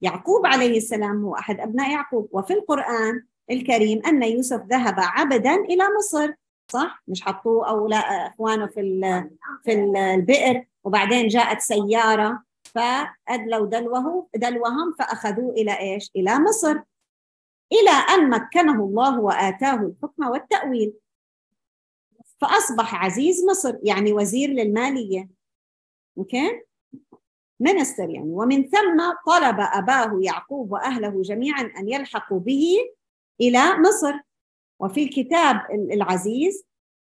يعقوب 0.00 0.46
عليه 0.46 0.76
السلام 0.76 1.24
هو 1.24 1.34
أحد 1.34 1.60
أبناء 1.60 1.90
يعقوب. 1.90 2.28
وفي 2.32 2.52
القرآن 2.52 3.26
الكريم 3.50 4.06
أن 4.06 4.22
يوسف 4.22 4.62
ذهب 4.70 4.94
عبدا 4.98 5.54
إلى 5.54 5.84
مصر. 5.98 6.32
صح؟ 6.70 7.02
مش 7.08 7.22
حطوه 7.22 7.68
أو 7.68 7.88
لا 7.88 7.96
إخوانه 7.96 8.66
في 8.66 9.00
في 9.64 9.72
البئر. 9.72 10.66
وبعدين 10.84 11.28
جاءت 11.28 11.60
سيارة 11.60 12.42
فأدلوا 12.64 13.66
دلوه 13.66 14.28
دلوهم 14.36 14.94
فأخذوه 14.98 15.52
إلى 15.52 15.78
إيش؟ 15.80 16.10
إلى 16.16 16.38
مصر 16.38 16.76
إلى 17.72 17.90
أن 18.14 18.30
مكنه 18.30 18.84
الله 18.84 19.20
وآتاه 19.20 19.74
الحكم 19.74 20.26
والتأويل. 20.26 20.92
فأصبح 22.40 23.04
عزيز 23.04 23.44
مصر 23.50 23.76
يعني 23.82 24.12
وزير 24.12 24.50
للمالية. 24.50 25.28
أوكي؟ 26.18 26.62
منستر 27.60 28.10
يعني. 28.10 28.30
ومن 28.30 28.68
ثم 28.68 29.12
طلب 29.26 29.56
أباه 29.60 30.18
يعقوب 30.22 30.72
وأهله 30.72 31.22
جميعا 31.22 31.60
أن 31.78 31.88
يلحقوا 31.88 32.40
به 32.40 32.76
إلى 33.40 33.78
مصر. 33.78 34.14
وفي 34.80 35.02
الكتاب 35.02 35.56
العزيز 35.70 36.64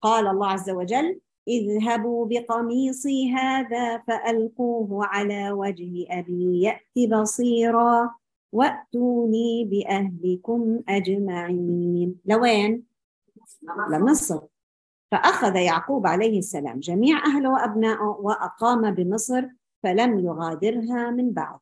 قال 0.01 0.27
الله 0.27 0.47
عز 0.47 0.69
وجل 0.69 1.19
اذهبوا 1.47 2.25
بقميصي 2.29 3.31
هذا 3.31 3.97
فألقوه 3.97 5.05
على 5.05 5.51
وجه 5.51 6.05
أبي 6.09 6.61
يأت 6.61 7.09
بصيرا 7.09 8.15
وأتوني 8.51 9.65
بأهلكم 9.65 10.79
أجمعين 10.89 12.19
لوين؟ 12.25 12.83
لمصر 13.91 14.39
فأخذ 15.11 15.55
يعقوب 15.55 16.07
عليه 16.07 16.39
السلام 16.39 16.79
جميع 16.79 17.25
أهله 17.25 17.49
وأبنائه 17.49 18.17
وأقام 18.19 18.91
بمصر 18.91 19.45
فلم 19.83 20.19
يغادرها 20.19 21.11
من 21.11 21.31
بعد. 21.31 21.59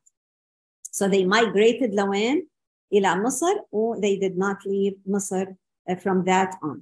So 0.90 1.08
they 1.08 1.24
migrated 1.24 1.94
لوين؟ 1.94 2.46
إلى 2.92 3.16
مصر 3.16 3.60
و 3.72 3.94
they 3.94 4.18
did 4.18 4.36
not 4.36 4.66
leave 4.66 4.96
مصر 5.06 5.54
from 5.92 6.24
that 6.24 6.54
on. 6.62 6.78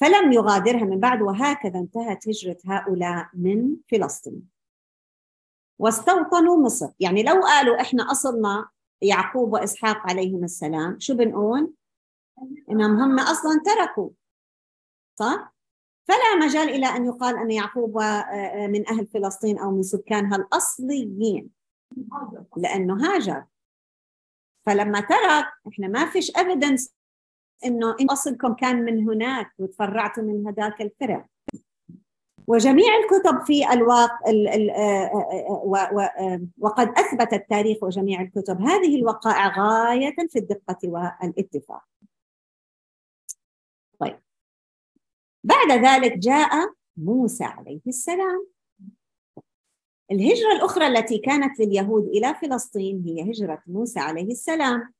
فلم 0.00 0.32
يغادرها 0.32 0.84
من 0.84 1.00
بعد 1.00 1.22
وهكذا 1.22 1.78
انتهت 1.78 2.28
هجرة 2.28 2.58
هؤلاء 2.66 3.28
من 3.34 3.76
فلسطين. 3.90 4.48
واستوطنوا 5.78 6.56
مصر، 6.56 6.88
يعني 7.00 7.22
لو 7.22 7.40
قالوا 7.42 7.80
إحنا 7.80 8.10
أصلنا 8.10 8.68
يعقوب 9.02 9.52
وإسحاق 9.52 9.96
عليهم 10.10 10.44
السلام، 10.44 11.00
شو 11.00 11.14
بنقول؟ 11.14 11.72
إنهم 12.70 13.00
هم 13.00 13.20
أصلا 13.20 13.60
تركوا 13.64 14.10
صح؟ 15.18 15.54
فلا 16.08 16.46
مجال 16.46 16.68
إلى 16.68 16.86
أن 16.86 17.06
يقال 17.06 17.38
أن 17.38 17.50
يعقوب 17.50 17.98
آه، 17.98 18.66
من 18.66 18.88
أهل 18.88 19.06
فلسطين 19.06 19.58
أو 19.58 19.70
من 19.70 19.82
سكانها 19.82 20.36
الأصليين 20.36 21.50
لأنه 22.56 23.06
هاجر 23.06 23.44
فلما 24.66 25.00
ترك 25.00 25.46
إحنا 25.68 25.88
ما 25.88 26.06
فيش 26.06 26.36
أبدا 26.36 26.76
إنه 27.64 27.96
أصلكم 28.10 28.54
كان 28.54 28.84
من 28.84 29.08
هناك 29.08 29.52
وتفرعتوا 29.58 30.22
من 30.22 30.46
هذاك 30.46 30.82
الفرع. 30.82 31.28
وجميع 32.46 32.86
الكتب 32.96 33.44
في 33.46 33.72
الواقع 33.72 34.18
وقد 36.58 36.88
أثبت 36.88 37.32
التاريخ 37.32 37.82
وجميع 37.82 38.20
الكتب. 38.20 38.60
هذه 38.60 38.96
الوقائع 38.96 39.48
غاية 39.58 40.16
في 40.28 40.38
الدقة 40.38 40.78
والاتفاق. 40.84 41.84
طيب. 43.98 44.20
بعد 45.44 45.70
ذلك 45.70 46.18
جاء 46.18 46.50
موسى 46.96 47.44
عليه 47.44 47.80
السلام. 47.86 48.46
الهجرة 50.10 50.52
الأخرى 50.52 50.86
التي 50.86 51.18
كانت 51.18 51.60
لليهود 51.60 52.04
إلى 52.04 52.34
فلسطين 52.34 53.02
هي 53.06 53.30
هجرة 53.30 53.62
موسى 53.66 54.00
عليه 54.00 54.30
السلام. 54.30 54.94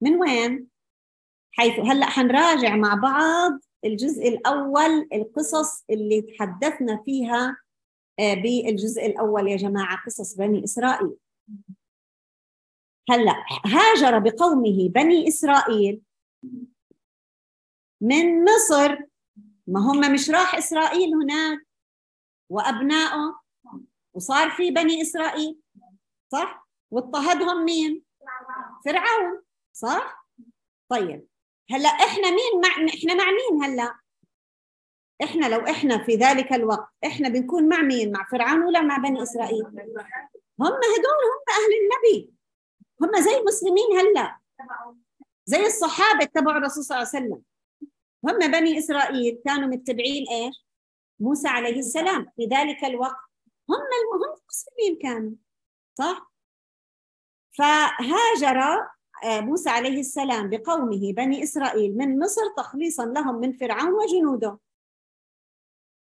من 0.00 0.20
وين؟ 0.20 0.73
حيث 1.56 1.80
هلأ 1.80 2.06
حنراجع 2.06 2.76
مع 2.76 2.94
بعض 2.94 3.60
الجزء 3.84 4.28
الأول 4.28 5.08
القصص 5.12 5.84
اللي 5.90 6.22
تحدثنا 6.22 7.02
فيها 7.04 7.56
آه، 8.18 8.34
بالجزء 8.34 9.06
الأول 9.06 9.48
يا 9.48 9.56
جماعة 9.56 10.04
قصص 10.06 10.34
بني 10.34 10.64
إسرائيل 10.64 11.16
هلأ 13.10 13.44
هاجر 13.66 14.18
بقومه 14.18 14.88
بني 14.88 15.28
إسرائيل 15.28 16.02
من 18.00 18.44
مصر 18.44 18.98
ما 19.66 19.80
هم 19.80 20.12
مش 20.14 20.30
راح 20.30 20.54
إسرائيل 20.54 21.14
هناك 21.14 21.66
وأبنائه 22.50 23.40
وصار 24.14 24.50
في 24.50 24.70
بني 24.70 25.02
إسرائيل 25.02 25.58
صح؟ 26.32 26.68
واضطهدهم 26.90 27.64
مين؟ 27.64 28.02
فرعون 28.84 29.42
صح؟ 29.72 30.28
طيب 30.88 31.26
هلا 31.70 31.88
إحنا 31.88 32.30
مين 32.30 32.60
مع 32.62 32.94
إحنا 32.94 33.14
مع 33.14 33.24
مين 33.24 33.64
هلا؟ 33.64 33.94
إحنا 35.24 35.46
لو 35.46 35.60
إحنا 35.66 36.04
في 36.04 36.14
ذلك 36.16 36.52
الوقت 36.52 36.88
إحنا 37.06 37.28
بنكون 37.28 37.68
مع 37.68 37.82
مين؟ 37.82 38.12
مع 38.12 38.24
فرعون 38.24 38.62
ولا 38.62 38.80
مع 38.80 38.96
بني 38.96 39.22
إسرائيل؟ 39.22 39.64
هم 40.60 40.72
هدول 40.72 41.20
هم 41.30 41.44
أهل 41.50 41.72
النبي 41.82 42.34
هم 43.02 43.22
زي 43.22 43.38
المسلمين 43.38 43.98
هلا 43.98 44.38
زي 45.46 45.66
الصحابة 45.66 46.24
تبعوا 46.24 46.58
الرسول 46.58 46.84
صلى 46.84 46.96
الله 46.98 47.10
عليه 47.14 47.24
وسلم 47.26 47.42
هم 48.24 48.52
بني 48.52 48.78
إسرائيل 48.78 49.42
كانوا 49.44 49.68
متبعين 49.68 50.26
إيش؟ 50.28 50.64
موسى 51.20 51.48
عليه 51.48 51.78
السلام 51.78 52.30
في 52.36 52.46
ذلك 52.46 52.84
الوقت 52.84 53.16
هم 53.70 53.76
هم 53.76 54.34
المسلمين 54.40 54.98
كانوا 55.02 55.32
صح؟ 55.98 56.32
فهاجر 57.58 58.88
موسى 59.24 59.70
عليه 59.70 60.00
السلام 60.00 60.50
بقومه 60.50 61.12
بني 61.12 61.42
إسرائيل 61.42 61.96
من 61.96 62.18
مصر 62.18 62.42
تخليصا 62.56 63.06
لهم 63.06 63.34
من 63.34 63.52
فرعون 63.52 63.92
وجنوده. 63.92 64.58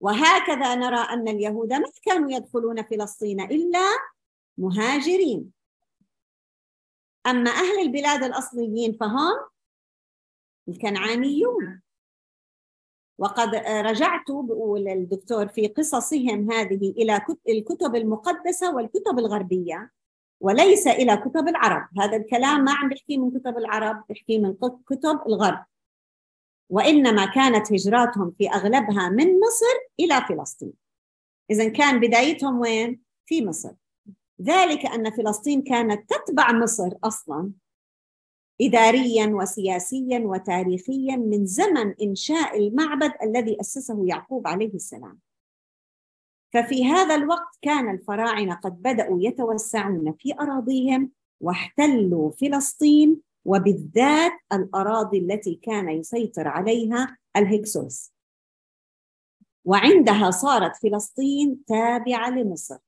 وهكذا 0.00 0.75
نرى 0.75 0.99
أن 0.99 1.28
اليهود 1.28 1.73
ما 1.73 1.90
كانوا 2.02 2.30
يدخلون 2.30 2.83
فلسطين 2.83 3.40
إلا 3.40 3.88
مهاجرين. 4.59 5.52
أما 7.26 7.50
أهل 7.50 7.78
البلاد 7.83 8.23
الأصليين 8.23 8.92
فهم 8.92 9.38
الكنعانيون. 10.69 11.83
وقد 13.19 13.54
رجعت 13.66 14.30
بقول 14.30 14.88
الدكتور 14.88 15.49
في 15.49 15.66
قصصهم 15.66 16.52
هذه 16.52 16.90
إلى 16.90 17.21
الكتب 17.49 17.97
المقدسة 17.97 18.75
والكتب 18.75 19.19
الغربية. 19.19 19.90
وليس 20.40 20.87
إلى 20.87 21.16
كتب 21.16 21.49
العرب. 21.49 21.88
هذا 21.99 22.16
الكلام 22.16 22.64
ما 22.64 22.73
عم 22.73 22.88
بحكي 22.88 23.18
من 23.18 23.30
كتب 23.30 23.59
العرب 23.59 24.04
بحكي 24.09 24.38
من 24.38 24.54
كتب 24.87 25.20
الغرب. 25.26 25.64
وإنما 26.70 27.26
كانت 27.26 27.73
هجراتهم 27.73 28.30
في 28.30 28.50
أغلبها 28.50 29.09
من 29.09 29.26
مصر 29.26 29.76
إلى 30.00 30.25
فلسطين. 30.28 30.73
إذا 31.50 31.68
كان 31.68 32.00
بدايتهم 32.00 32.61
وين؟ 32.61 33.00
في 33.26 33.47
مصر. 33.47 33.73
ذلك 34.42 34.87
أن 34.87 35.11
فلسطين 35.11 35.62
كانت 35.62 36.11
تتبع 36.11 36.52
مصر 36.52 36.90
أصلا 37.04 37.50
إداريا 38.61 39.26
وسياسيا 39.26 40.18
وتاريخيا 40.18 41.16
من 41.16 41.46
زمن 41.46 41.94
إنشاء 42.03 42.59
المعبد 42.59 43.12
الذي 43.22 43.61
أسسه 43.61 44.07
يعقوب 44.07 44.46
عليه 44.46 44.74
السلام. 44.74 45.18
ففي 46.53 46.85
هذا 46.85 47.15
الوقت 47.15 47.59
كان 47.63 47.91
الفراعنة 47.95 48.55
قد 48.55 48.83
بدأوا 48.83 49.19
يتوسعون 49.21 50.13
في 50.19 50.35
أراضيهم 50.35 51.11
واحتلوا 51.41 52.31
فلسطين 52.31 53.21
وبالذات 53.45 54.33
الأراضي 54.53 55.19
التي 55.19 55.55
كان 55.55 55.89
يسيطر 55.89 56.49
عليها 56.49 57.19
الهكسوس. 57.37 58.13
وعندها 59.65 60.31
صارت 60.31 60.77
فلسطين 60.77 61.65
تابعة 61.65 62.31
لمصر. 62.31 62.79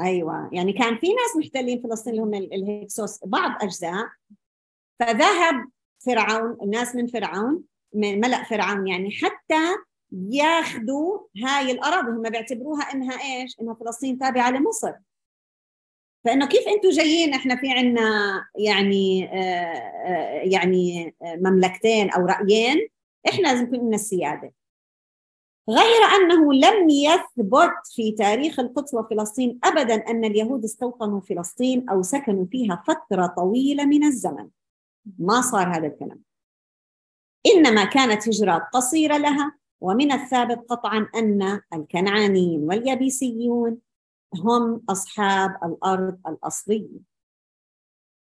أيوه 0.00 0.50
يعني 0.52 0.72
كان 0.72 0.98
في 0.98 1.06
ناس 1.06 1.36
محتلين 1.36 1.82
فلسطين 1.82 2.12
اللي 2.12 2.22
هم 2.22 2.34
الهكسوس 2.34 3.24
بعض 3.24 3.62
أجزاء. 3.62 4.08
فذهب 5.00 5.70
فرعون 5.98 6.58
الناس 6.62 6.96
من 6.96 7.06
فرعون 7.06 7.64
من 7.94 8.20
ملأ 8.20 8.44
فرعون 8.44 8.86
يعني 8.86 9.10
حتى 9.10 9.76
ياخذوا 10.12 11.18
هاي 11.44 11.70
الأراضي 11.70 12.10
هم 12.10 12.22
بيعتبروها 12.22 12.82
إنها 12.82 13.12
إيش؟ 13.12 13.60
إنها 13.60 13.74
فلسطين 13.74 14.18
تابعة 14.18 14.50
لمصر. 14.50 14.92
فإنه 16.24 16.46
كيف 16.46 16.68
أنتم 16.68 16.88
جايين؟ 16.88 17.34
إحنا 17.34 17.56
في 17.56 17.70
عنا 17.70 18.00
يعني 18.58 19.28
آه, 19.32 19.74
آه، 20.06 20.42
يعني 20.42 21.14
آه، 21.22 21.36
مملكتين 21.36 22.10
أو 22.10 22.26
رأيين 22.26 22.88
إحنا 23.28 23.48
لازم 23.48 23.64
يكون 23.64 23.78
لنا 23.78 23.94
السيادة. 23.94 24.52
غير 25.70 26.02
أنه 26.16 26.54
لم 26.54 26.88
يثبت 26.88 27.72
في 27.94 28.12
تاريخ 28.12 28.60
القدس 28.60 28.94
وفلسطين 28.94 29.58
أبدا 29.64 29.94
أن 29.94 30.24
اليهود 30.24 30.64
استوطنوا 30.64 31.20
فلسطين 31.20 31.88
أو 31.88 32.02
سكنوا 32.02 32.46
فيها 32.50 32.82
فترة 32.86 33.26
طويلة 33.26 33.84
من 33.84 34.04
الزمن. 34.04 34.48
ما 35.18 35.40
صار 35.40 35.76
هذا 35.76 35.86
الكلام. 35.86 36.33
إنما 37.46 37.84
كانت 37.84 38.28
هجرات 38.28 38.62
قصيرة 38.72 39.16
لها 39.18 39.58
ومن 39.80 40.12
الثابت 40.12 40.58
قطعا 40.68 41.08
أن 41.14 41.60
الكنعانيين 41.72 42.60
واليابيسيون 42.64 43.78
هم 44.34 44.82
أصحاب 44.88 45.50
الأرض 45.64 46.18
الأصلية. 46.28 47.14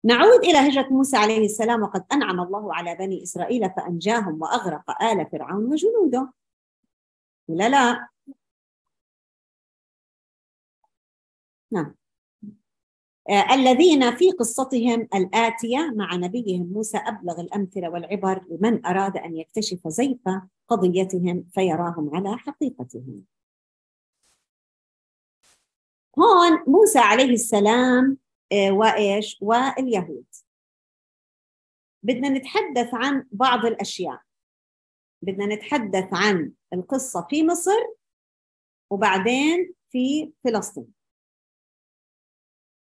نعود 0.03 0.39
إلى 0.39 0.57
هجرة 0.57 0.87
موسى 0.89 1.17
عليه 1.17 1.45
السلام 1.45 1.81
وقد 1.83 2.05
أنعم 2.13 2.39
الله 2.39 2.75
على 2.75 2.95
بني 2.95 3.23
إسرائيل 3.23 3.69
فأنجاهم 3.69 4.41
وأغرق 4.41 5.03
آل 5.03 5.27
فرعون 5.31 5.65
وجنوده. 5.65 6.33
ولا 7.47 7.69
لا. 7.69 8.07
نعم. 11.71 12.00
الذين 13.29 14.15
في 14.15 14.31
قصتهم 14.31 15.07
الآتية 15.15 15.93
مع 15.95 16.15
نبيهم 16.15 16.73
موسى 16.73 16.97
أبلغ 16.97 17.41
الأمثلة 17.41 17.89
والعبر 17.89 18.45
لمن 18.49 18.85
أراد 18.85 19.17
أن 19.17 19.37
يكتشف 19.37 19.87
زيف 19.87 20.19
قضيتهم 20.67 21.47
فيراهم 21.53 22.15
على 22.15 22.37
حقيقتهم. 22.37 23.23
هون 26.19 26.63
موسى 26.67 26.99
عليه 26.99 27.33
السلام 27.33 28.17
آه، 28.51 28.71
وإيش؟ 28.71 29.37
واليهود. 29.41 30.25
بدنا 32.03 32.29
نتحدث 32.29 32.93
عن 32.93 33.27
بعض 33.31 33.65
الأشياء. 33.65 34.21
بدنا 35.21 35.55
نتحدث 35.55 36.13
عن 36.13 36.51
القصة 36.73 37.27
في 37.29 37.47
مصر 37.47 37.79
وبعدين 38.89 39.73
في 39.89 40.31
فلسطين. 40.43 41.00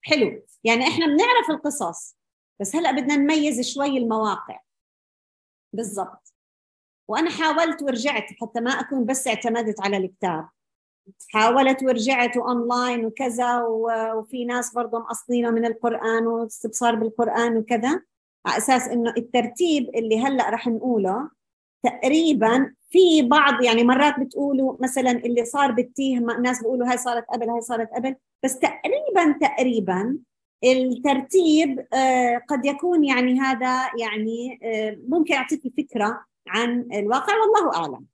حلو. 0.01 0.45
يعني 0.63 0.87
إحنا 0.87 1.05
بنعرف 1.05 1.49
القصص 1.49 2.17
بس 2.59 2.75
هلأ 2.75 2.91
بدنا 2.91 3.15
نميز 3.15 3.73
شوي 3.73 3.97
المواقع. 3.97 4.59
بالضبط. 5.73 6.33
وأنا 7.07 7.29
حاولت 7.29 7.81
ورجعت 7.83 8.25
حتى 8.41 8.59
ما 8.59 8.71
أكون 8.71 9.05
بس 9.05 9.27
اعتمدت 9.27 9.81
على 9.81 9.97
الكتاب. 9.97 10.49
حاولت 11.29 11.83
ورجعت 11.83 12.37
اونلاين 12.37 13.05
وكذا 13.05 13.61
وفي 14.15 14.45
ناس 14.45 14.73
برضه 14.73 14.99
مقصدينه 14.99 15.51
من 15.51 15.65
القرآن 15.65 16.27
واستبصار 16.27 16.95
بالقرآن 16.95 17.57
وكذا. 17.57 18.01
على 18.45 18.57
أساس 18.57 18.87
إنه 18.87 19.13
الترتيب 19.17 19.89
اللي 19.95 20.19
هلأ 20.19 20.49
رح 20.49 20.67
نقوله 20.67 21.29
تقريبا 21.83 22.73
في 22.89 23.21
بعض 23.21 23.63
يعني 23.63 23.83
مرات 23.83 24.19
بتقولوا 24.19 24.77
مثلا 24.79 25.11
اللي 25.11 25.45
صار 25.45 25.71
بالتيه 25.71 26.17
الناس 26.17 26.61
بيقولوا 26.61 26.91
هاي 26.91 26.97
صارت 26.97 27.25
قبل 27.25 27.49
هاي 27.49 27.61
صارت 27.61 27.89
قبل 27.93 28.15
بس 28.43 28.59
تقريبا 28.59 29.37
تقريبا 29.41 30.19
الترتيب 30.63 31.87
آه، 31.93 32.37
قد 32.47 32.65
يكون 32.65 33.03
يعني 33.03 33.39
هذا 33.39 33.91
يعني 33.99 34.59
آه، 34.63 34.97
ممكن 35.07 35.33
يعطيك 35.33 35.61
فكره 35.77 36.25
عن 36.47 36.87
الواقع 36.93 37.33
والله 37.37 37.75
أعلم. 37.75 38.05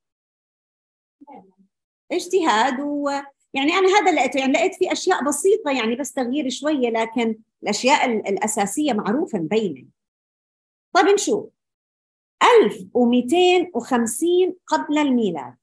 اجتهاد 2.12 2.80
و 2.80 3.10
يعني 3.54 3.72
أنا 3.72 3.88
هذا 3.88 4.12
لقيته 4.12 4.38
يعني 4.40 4.52
لقيت 4.52 4.74
في 4.74 4.92
أشياء 4.92 5.24
بسيطة 5.24 5.70
يعني 5.70 5.96
بس 5.96 6.12
تغيير 6.12 6.48
شوية 6.50 6.90
لكن 6.90 7.36
الأشياء 7.62 8.10
الأساسية 8.10 8.92
معروفه 8.92 9.38
مبينه 9.38 9.84
طيب 10.92 11.06
نشوف. 11.06 11.55
1250 12.42 14.56
قبل 14.66 14.98
الميلاد. 14.98 15.56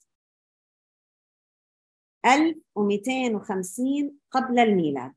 1250 2.25 4.17
قبل 4.31 4.59
الميلاد. 4.59 5.13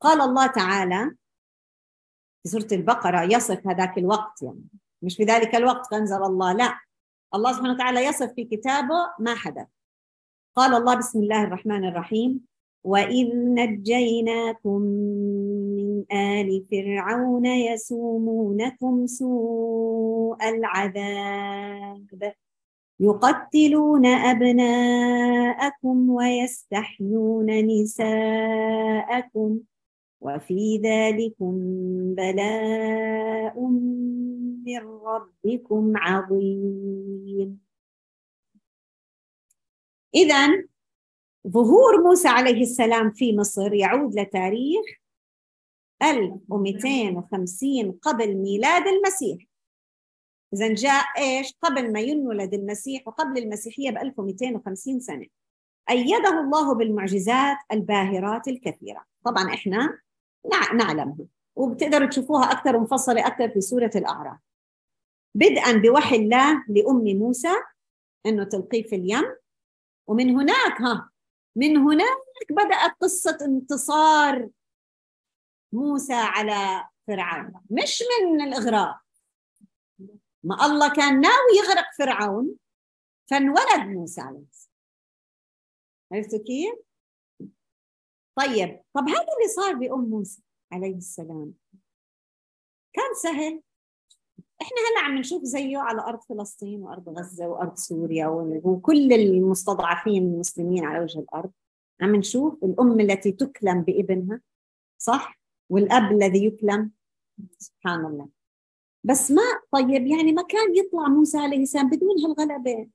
قال 0.00 0.20
الله 0.20 0.46
تعالى 0.46 1.16
في 2.42 2.48
سورة 2.48 2.68
البقرة 2.72 3.22
يصف 3.22 3.66
هذاك 3.66 3.98
الوقت 3.98 4.42
يعني. 4.42 4.64
مش 5.02 5.16
في 5.16 5.24
ذلك 5.24 5.54
الوقت 5.54 5.92
أنزل 5.92 6.22
الله 6.22 6.52
لا. 6.52 6.80
الله 7.34 7.52
سبحانه 7.52 7.72
وتعالى 7.72 8.04
يصف 8.04 8.32
في 8.32 8.44
كتابه 8.44 9.14
ما 9.18 9.34
حدث. 9.34 9.66
قال 10.56 10.74
الله 10.74 10.94
بسم 10.94 11.18
الله 11.18 11.44
الرحمن 11.44 11.88
الرحيم 11.88 12.46
وإذ 12.84 13.28
نجيناكم 13.34 14.82
آل 16.12 16.64
فرعون 16.70 17.46
يسومونكم 17.46 19.06
سوء 19.06 20.48
العذاب. 20.48 22.34
يقتلون 23.00 24.06
أبناءكم 24.06 26.10
ويستحيون 26.10 27.46
نساءكم 27.66 29.60
وفي 30.20 30.80
ذلكم 30.84 31.54
بلاء 32.14 33.60
من 34.66 34.78
ربكم 34.78 35.92
عظيم. 35.96 37.60
إذا 40.14 40.68
ظهور 41.48 42.02
موسى 42.02 42.28
عليه 42.28 42.62
السلام 42.62 43.10
في 43.10 43.36
مصر 43.36 43.74
يعود 43.74 44.14
لتاريخ 44.14 44.84
1250 46.02 47.92
قبل 47.92 48.36
ميلاد 48.36 48.86
المسيح. 48.86 49.38
إذا 50.54 50.74
جاء 50.74 51.04
إيش؟ 51.18 51.54
قبل 51.62 51.92
ما 51.92 52.00
ينولد 52.00 52.54
المسيح 52.54 53.08
وقبل 53.08 53.38
المسيحية 53.38 53.90
ب 53.90 53.96
1250 53.96 55.00
سنة. 55.00 55.26
أيده 55.90 56.40
الله 56.40 56.74
بالمعجزات 56.74 57.56
الباهرات 57.72 58.48
الكثيرة. 58.48 59.04
طبعا 59.24 59.54
إحنا 59.54 59.98
نعلمها 60.74 61.26
وبتقدروا 61.56 62.08
تشوفوها 62.08 62.52
أكثر 62.52 62.80
مفصلة 62.80 63.26
أكثر 63.26 63.48
في 63.48 63.60
سورة 63.60 63.90
الأعراف. 63.96 64.38
بدءا 65.34 65.72
بوحي 65.72 66.16
الله 66.16 66.64
لأم 66.68 67.04
موسى 67.04 67.52
أنه 68.26 68.44
تلقيه 68.44 68.82
في 68.82 68.96
اليم. 68.96 69.24
ومن 70.06 70.30
هناك 70.36 70.80
ها 70.80 71.10
من 71.56 71.76
هناك 71.76 72.18
بدأت 72.50 72.92
قصة 73.00 73.38
انتصار 73.42 74.48
موسى 75.72 76.14
على 76.14 76.88
فرعون. 77.06 77.52
مش 77.70 78.02
من 78.32 78.40
الإغراق 78.40 79.00
ما 80.44 80.66
الله 80.66 80.92
كان 80.92 81.20
ناوي 81.20 81.52
يغرق 81.58 81.86
فرعون 81.98 82.56
فانولد 83.30 83.86
موسى 83.86 84.20
عليه 84.20 84.44
السلام. 84.50 84.74
عرفتوا 86.12 86.38
كيف؟ 86.38 86.74
طيب 88.38 88.82
طب 88.94 89.08
هذا 89.08 89.26
اللي 89.36 89.48
صار 89.56 89.74
بأم 89.74 90.00
موسى 90.00 90.42
عليه 90.72 90.96
السلام. 90.96 91.54
كان 92.92 93.14
سهل. 93.22 93.62
إحنا 94.62 94.76
هلأ 94.76 95.04
عم 95.04 95.18
نشوف 95.18 95.42
زيه 95.42 95.78
على 95.78 96.00
أرض 96.00 96.20
فلسطين 96.20 96.82
وأرض 96.82 97.08
غزة 97.08 97.48
وأرض 97.48 97.76
سوريا 97.76 98.26
وكل 98.64 99.12
المستضعفين 99.12 100.22
المسلمين 100.22 100.84
على 100.84 101.00
وجه 101.00 101.18
الأرض. 101.18 101.50
عم 102.00 102.16
نشوف 102.16 102.64
الأم 102.64 103.00
التي 103.00 103.32
تكلم 103.32 103.82
بابنها 103.82 104.40
صح؟ 104.98 105.37
والأب 105.70 106.12
الذي 106.12 106.44
يكلم؟ 106.44 106.90
سبحان 107.58 108.06
الله. 108.06 108.28
بس 109.04 109.30
ما 109.30 109.42
طيب 109.72 110.06
يعني 110.06 110.32
ما 110.32 110.42
كان 110.42 110.76
يطلع 110.76 111.08
موسى 111.08 111.38
عليه 111.38 111.62
السلام 111.62 111.90
بدون 111.90 112.16
هالغلبة. 112.24 112.88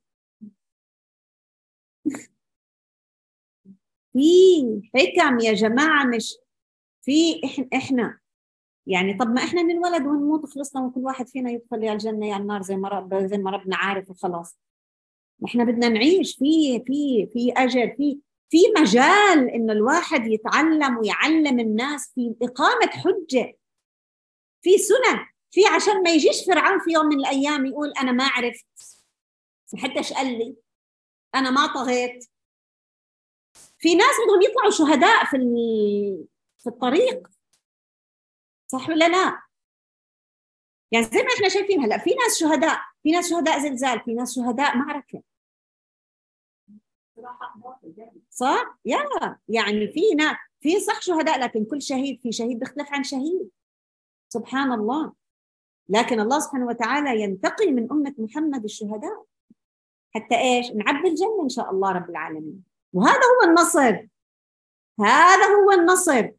في 4.14 4.22
حكم 4.96 5.40
يا 5.40 5.54
جماعة 5.54 6.06
مش 6.06 6.36
في 7.02 7.42
إحنا. 7.76 8.20
يعني 8.88 9.14
طب 9.14 9.28
ما 9.28 9.44
إحنا 9.44 9.62
ننولد 9.62 10.02
ونموت 10.08 10.44
وخلصنا 10.44 10.86
وكل 10.86 11.00
واحد 11.02 11.28
فينا 11.28 11.52
يدخل 11.52 11.84
يا 11.84 11.94
الجنة 11.94 12.28
يا 12.28 12.38
النار 12.38 12.62
زي 12.62 12.76
ما 12.76 12.90
رب 12.90 13.16
زي 13.16 13.38
ما 13.38 13.52
ربنا 13.52 13.76
عارف 13.76 14.10
وخلاص. 14.10 14.58
إحنا 15.46 15.64
بدنا 15.64 15.90
نعيش. 15.90 16.36
في 16.36 16.84
في 16.88 17.28
في 17.34 17.54
أجر 17.58 17.96
في 17.98 18.20
في 18.54 18.82
مجال 18.82 19.50
إنه 19.50 19.74
الواحد 19.74 20.28
يتعلم 20.28 20.98
ويعلم 20.98 21.60
الناس 21.60 22.12
في 22.16 22.36
إقامة 22.42 22.92
حجة 22.92 23.58
في 24.62 24.78
سنن 24.78 25.26
في 25.52 25.66
عشان 25.66 26.04
ما 26.04 26.10
يجيش 26.10 26.46
فرعون 26.48 26.80
في 26.80 26.92
يوم 26.92 27.06
من 27.06 27.20
الأيام 27.20 27.66
يقول 27.66 27.94
أنا 28.02 28.12
ما 28.12 28.24
عرفت 28.28 28.66
ما 29.74 29.94
قال 30.16 30.38
لي 30.40 30.56
أنا 31.36 31.50
ما 31.52 31.68
طغيت. 31.68 32.30
في 33.80 33.96
ناس 33.96 34.16
بدهم 34.26 34.42
يطلعوا 34.42 34.72
شهداء 34.72 35.26
في 35.26 35.38
في 36.58 36.70
الطريق. 36.70 37.28
صح 38.68 38.90
ولا 38.90 39.10
لا؟ 39.10 39.42
يعني 40.92 41.06
زي 41.06 41.24
ما 41.24 41.34
إحنا 41.36 41.50
شايفين 41.50 41.84
هلأ 41.84 41.98
في 41.98 42.10
ناس 42.10 42.40
شهداء 42.40 42.82
في 43.04 43.12
ناس 43.12 43.30
شهداء 43.30 43.60
زلزال 43.60 44.00
في 44.06 44.14
ناس 44.14 44.36
شهداء 44.36 44.78
معركة. 44.78 45.24
صح؟ 48.34 48.80
يا 48.86 48.98
يعني 49.48 49.88
في 49.88 50.16
ناس 50.16 50.36
في 50.62 50.80
صح 50.80 51.02
شهداء 51.02 51.40
لكن 51.40 51.66
كل 51.66 51.82
شهيد 51.82 52.20
في 52.22 52.32
شهيد 52.32 52.60
بيختلف 52.60 52.88
عن 52.92 53.04
شهيد. 53.04 53.50
سبحان 54.30 54.72
الله. 54.72 55.14
لكن 55.90 56.20
الله 56.20 56.40
سبحانه 56.40 56.66
وتعالى 56.66 57.22
ينتقي 57.22 57.72
من 57.72 57.92
أمة 57.92 58.16
محمد 58.18 58.64
الشهداء. 58.64 59.26
حتى 60.16 60.36
إيش؟ 60.36 60.72
نعبي 60.72 61.08
الجنة 61.08 61.44
إن 61.44 61.50
شاء 61.50 61.72
الله 61.72 61.92
رب 61.92 62.10
العالمين. 62.10 62.64
وهذا 62.94 63.20
هو 63.20 63.50
النصر. 63.50 64.08
هذا 65.00 65.46
هو 65.46 65.72
النصر. 65.72 66.30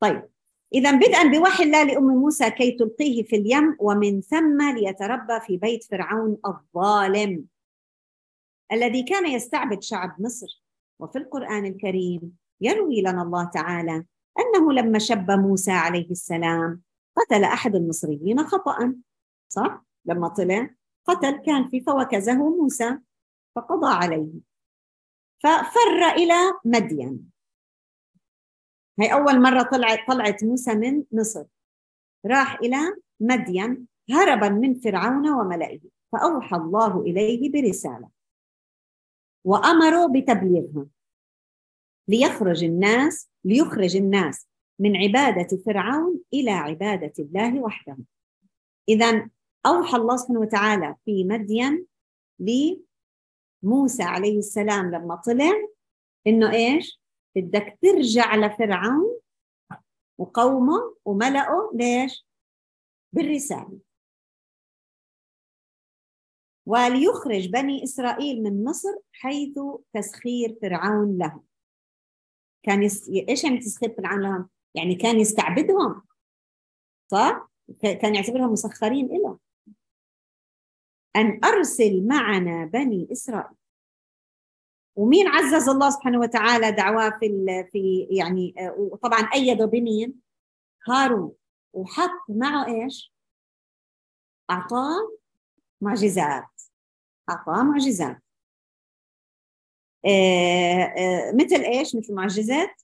طيب. 0.00 0.28
إذا 0.74 0.92
بدءا 0.92 1.24
بوحي 1.24 1.62
الله 1.64 1.82
لأم 1.82 2.06
موسى 2.06 2.50
كي 2.50 2.72
تلقيه 2.72 3.22
في 3.22 3.36
اليم 3.36 3.76
ومن 3.80 4.20
ثم 4.20 4.62
ليتربى 4.74 5.40
في 5.46 5.56
بيت 5.56 5.84
فرعون 5.84 6.38
الظالم. 6.46 7.48
الذي 8.72 9.02
كان 9.02 9.26
يستعبد 9.26 9.82
شعب 9.82 10.22
مصر. 10.22 10.62
وفي 11.00 11.18
القرآن 11.18 11.66
الكريم 11.66 12.36
يروي 12.60 13.00
لنا 13.00 13.22
الله 13.22 13.44
تعالى 13.44 14.04
أنه 14.38 14.72
لما 14.72 14.98
شب 14.98 15.30
موسى 15.30 15.70
عليه 15.70 16.10
السلام 16.10 16.82
قتل 17.16 17.44
أحد 17.44 17.74
المصريين 17.74 18.46
خطأ 18.46 18.94
صح؟ 19.48 19.84
لما 20.04 20.28
طلع 20.28 20.70
قتل 21.04 21.36
كان 21.36 21.68
في 21.68 21.80
فوكزه 21.80 22.34
موسى 22.34 22.98
فقضى 23.56 23.86
عليه. 23.86 24.32
ففر 25.42 26.08
إلى 26.16 26.34
مدين. 26.64 27.30
هي 29.00 29.12
أول 29.12 29.42
مرة 29.42 29.62
طلعت 29.62 29.98
طلعت 30.08 30.44
موسى 30.44 30.74
من 30.74 31.04
مصر. 31.12 31.44
راح 32.26 32.54
إلى 32.54 32.96
مدين 33.20 33.86
هربا 34.10 34.48
من 34.48 34.74
فرعون 34.74 35.30
وملئه 35.30 35.80
فأوحى 36.12 36.56
الله 36.56 37.00
إليه 37.00 37.52
برسالة. 37.52 38.17
وأمره 39.44 40.06
بتبليغها. 40.06 40.86
ليخرج 42.08 42.64
الناس 42.64 43.28
ليخرج 43.44 43.96
الناس 43.96 44.48
من 44.78 44.96
عبادة 44.96 45.56
فرعون 45.66 46.20
إلى 46.34 46.50
عبادة 46.50 47.12
الله 47.18 47.60
وحده. 47.60 47.96
إذا 48.88 49.30
أوحى 49.66 49.96
الله 49.96 50.16
سبحانه 50.16 50.40
وتعالى 50.40 50.96
في 51.04 51.24
مدين 51.24 51.86
لموسى 52.38 54.02
عليه 54.02 54.38
السلام 54.38 54.90
لما 54.90 55.16
طلع 55.16 55.52
إنه 56.26 56.52
إيش؟ 56.52 57.00
بدك 57.36 57.78
ترجع 57.82 58.36
لفرعون 58.36 59.18
وقومه 60.18 60.94
وملأه 61.04 61.70
ليش؟ 61.74 62.26
بالرسالة. 63.12 63.78
وليخرج 66.68 67.48
بني 67.48 67.84
إسرائيل 67.84 68.42
من 68.42 68.64
مصر 68.64 68.88
حيث 69.12 69.58
تسخير 69.92 70.58
فرعون 70.62 71.18
لهم 71.18 71.44
كان 72.62 72.82
يس... 72.82 73.08
إيش 73.28 73.44
يعني 73.44 73.58
تسخير 73.58 73.94
فرعون 73.96 74.22
لهم؟ 74.22 74.48
يعني 74.74 74.94
كان 74.94 75.20
يستعبدهم 75.20 76.02
صح؟ 77.10 77.50
كان 77.82 78.14
يعتبرهم 78.14 78.52
مسخرين 78.52 79.06
له 79.06 79.38
أن 81.16 81.40
أرسل 81.44 82.06
معنا 82.06 82.64
بني 82.64 83.08
إسرائيل 83.12 83.56
ومين 84.96 85.28
عزز 85.28 85.68
الله 85.68 85.90
سبحانه 85.90 86.18
وتعالى 86.18 86.72
دعواه 86.72 87.10
في 87.10 87.28
في 87.72 88.08
يعني 88.10 88.54
وطبعا 88.76 89.20
أيده 89.34 89.64
بمين؟ 89.64 90.14
هارون 90.88 91.32
وحط 91.72 92.20
معه 92.28 92.66
إيش؟ 92.66 93.14
أعطاه 94.50 95.18
معجزات 95.80 96.57
أعطاه 97.28 97.62
معجزات 97.62 98.22
آه 100.06 100.82
آه 100.82 101.32
مثل 101.34 101.60
إيش؟ 101.62 101.96
مثل 101.96 102.14
معجزات 102.14 102.82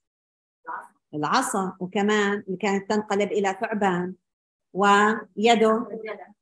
العصا. 1.14 1.76
وكمان 1.80 2.44
اللي 2.46 2.56
كانت 2.56 2.90
تنقلب 2.90 3.32
إلى 3.32 3.56
ثعبان. 3.60 4.14
ويده 4.72 5.88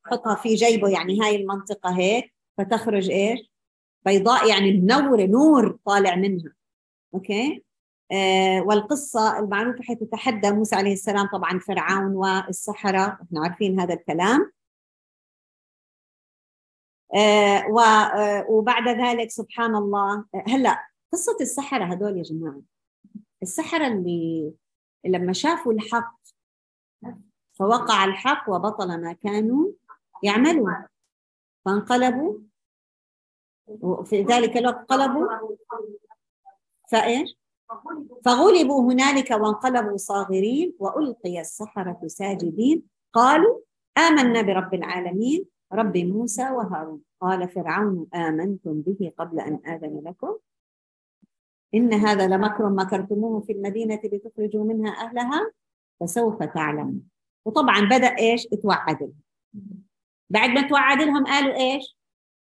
حطها 0.04 0.34
في 0.34 0.54
جيبه 0.54 0.88
يعني 0.88 1.20
هاي 1.20 1.36
المنطقة 1.36 1.98
هيك. 1.98 2.34
فتخرج 2.58 3.10
إيش؟ 3.10 3.52
بيضاء 4.06 4.48
يعني 4.48 4.72
منورة 4.72 5.22
نور 5.26 5.78
طالع 5.86 6.14
منها. 6.16 6.52
أوكي؟ 7.14 7.64
آه 8.12 8.60
والقصة 8.62 9.38
المعروفة 9.38 9.82
حيث 9.82 9.98
تحدى 9.98 10.50
موسى 10.50 10.76
عليه 10.76 10.92
السلام 10.92 11.26
طبعا 11.26 11.58
فرعون 11.58 12.14
والسحرة. 12.14 13.18
إحنا 13.22 13.40
عارفين 13.40 13.80
هذا 13.80 13.94
الكلام. 13.94 14.52
وبعد 18.48 18.88
ذلك 18.88 19.30
سبحان 19.30 19.74
الله. 19.74 20.24
هلا 20.46 20.88
قصة 21.12 21.36
السحرة 21.40 21.84
هدول 21.84 22.16
يا 22.16 22.22
جماعة. 22.22 22.62
السحرة 23.42 23.86
اللي 23.86 24.52
لما 25.04 25.32
شافوا 25.32 25.72
الحق 25.72 26.16
فوقع 27.52 28.04
الحق 28.04 28.50
وبطل 28.50 29.00
ما 29.00 29.12
كانوا 29.12 29.72
يعملون. 30.22 30.86
فانقلبوا. 31.64 32.38
وفي 33.66 34.22
ذلك 34.22 34.56
الوقت 34.56 34.86
قلبوا 34.88 35.28
فإيش؟ 36.90 37.38
فغلبوا 38.24 38.92
هنالك 38.92 39.30
وانقلبوا 39.30 39.96
صاغرين 39.96 40.76
وألقي 40.78 41.40
السحرة 41.40 42.00
ساجدين. 42.06 42.82
قالوا 43.12 43.60
آمنا 43.98 44.42
برب 44.42 44.74
العالمين. 44.74 45.46
رب 45.72 45.96
موسى 45.96 46.50
وهارون. 46.50 47.00
قال 47.20 47.48
فرعون 47.48 48.06
آمنتم 48.14 48.80
به 48.80 49.12
قبل 49.18 49.40
أن 49.40 49.60
آذن 49.66 50.02
لكم. 50.06 50.36
إن 51.74 51.92
هذا 51.94 52.26
لمكر 52.26 52.70
مكرتموه 52.70 53.40
في 53.40 53.52
المدينة 53.52 54.00
لتخرجوا 54.04 54.64
منها 54.64 54.90
أهلها 54.90 55.52
فسوف 56.00 56.42
تعلمون. 56.42 57.02
وطبعا 57.44 57.80
بدأ 57.80 58.18
إيش؟ 58.18 58.46
توعد 58.46 59.02
لهم 59.02 59.14
بعد 60.30 60.50
ما 60.50 60.68
توعد 60.68 61.02
لهم 61.02 61.24
قالوا 61.26 61.54
إيش؟ 61.54 61.98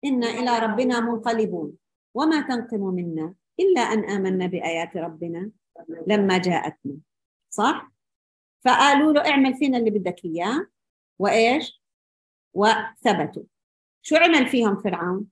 إنا 0.04 0.26
إلى 0.26 0.58
ربنا 0.58 1.00
منقلبون. 1.00 1.72
وما 2.14 2.40
تنقم 2.40 2.80
منا 2.80 3.34
إلا 3.60 3.80
أن 3.80 4.04
آمنا 4.04 4.46
بآيات 4.46 4.96
ربنا 4.96 5.50
لما 6.06 6.38
جاءتنا. 6.38 6.96
صح؟ 7.50 7.92
فقالوا 8.64 9.12
له 9.12 9.30
اعمل 9.30 9.54
فينا 9.54 9.78
اللي 9.78 9.90
بدك 9.90 10.24
إياه. 10.24 10.66
وإيش؟ 11.18 11.83
وثبتوا. 12.54 13.42
شو 14.02 14.16
عمل 14.16 14.46
فيهم 14.46 14.76
فرعون؟ 14.76 15.26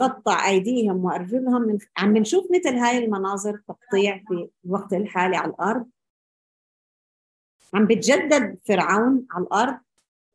قطع 0.00 0.48
أيديهم 0.48 1.04
وأرجلهم 1.04 1.62
من 1.62 1.78
عم 1.96 2.12
بنشوف 2.12 2.44
مثل 2.50 2.74
هاي 2.74 3.04
المناظر 3.04 3.62
تقطيع 3.68 4.22
في 4.28 4.50
الوقت 4.64 4.92
الحالي 4.92 5.36
على 5.36 5.50
الأرض. 5.50 5.86
عم 7.74 7.86
بتجدد 7.86 8.58
فرعون 8.68 9.26
على 9.30 9.44
الأرض. 9.44 9.78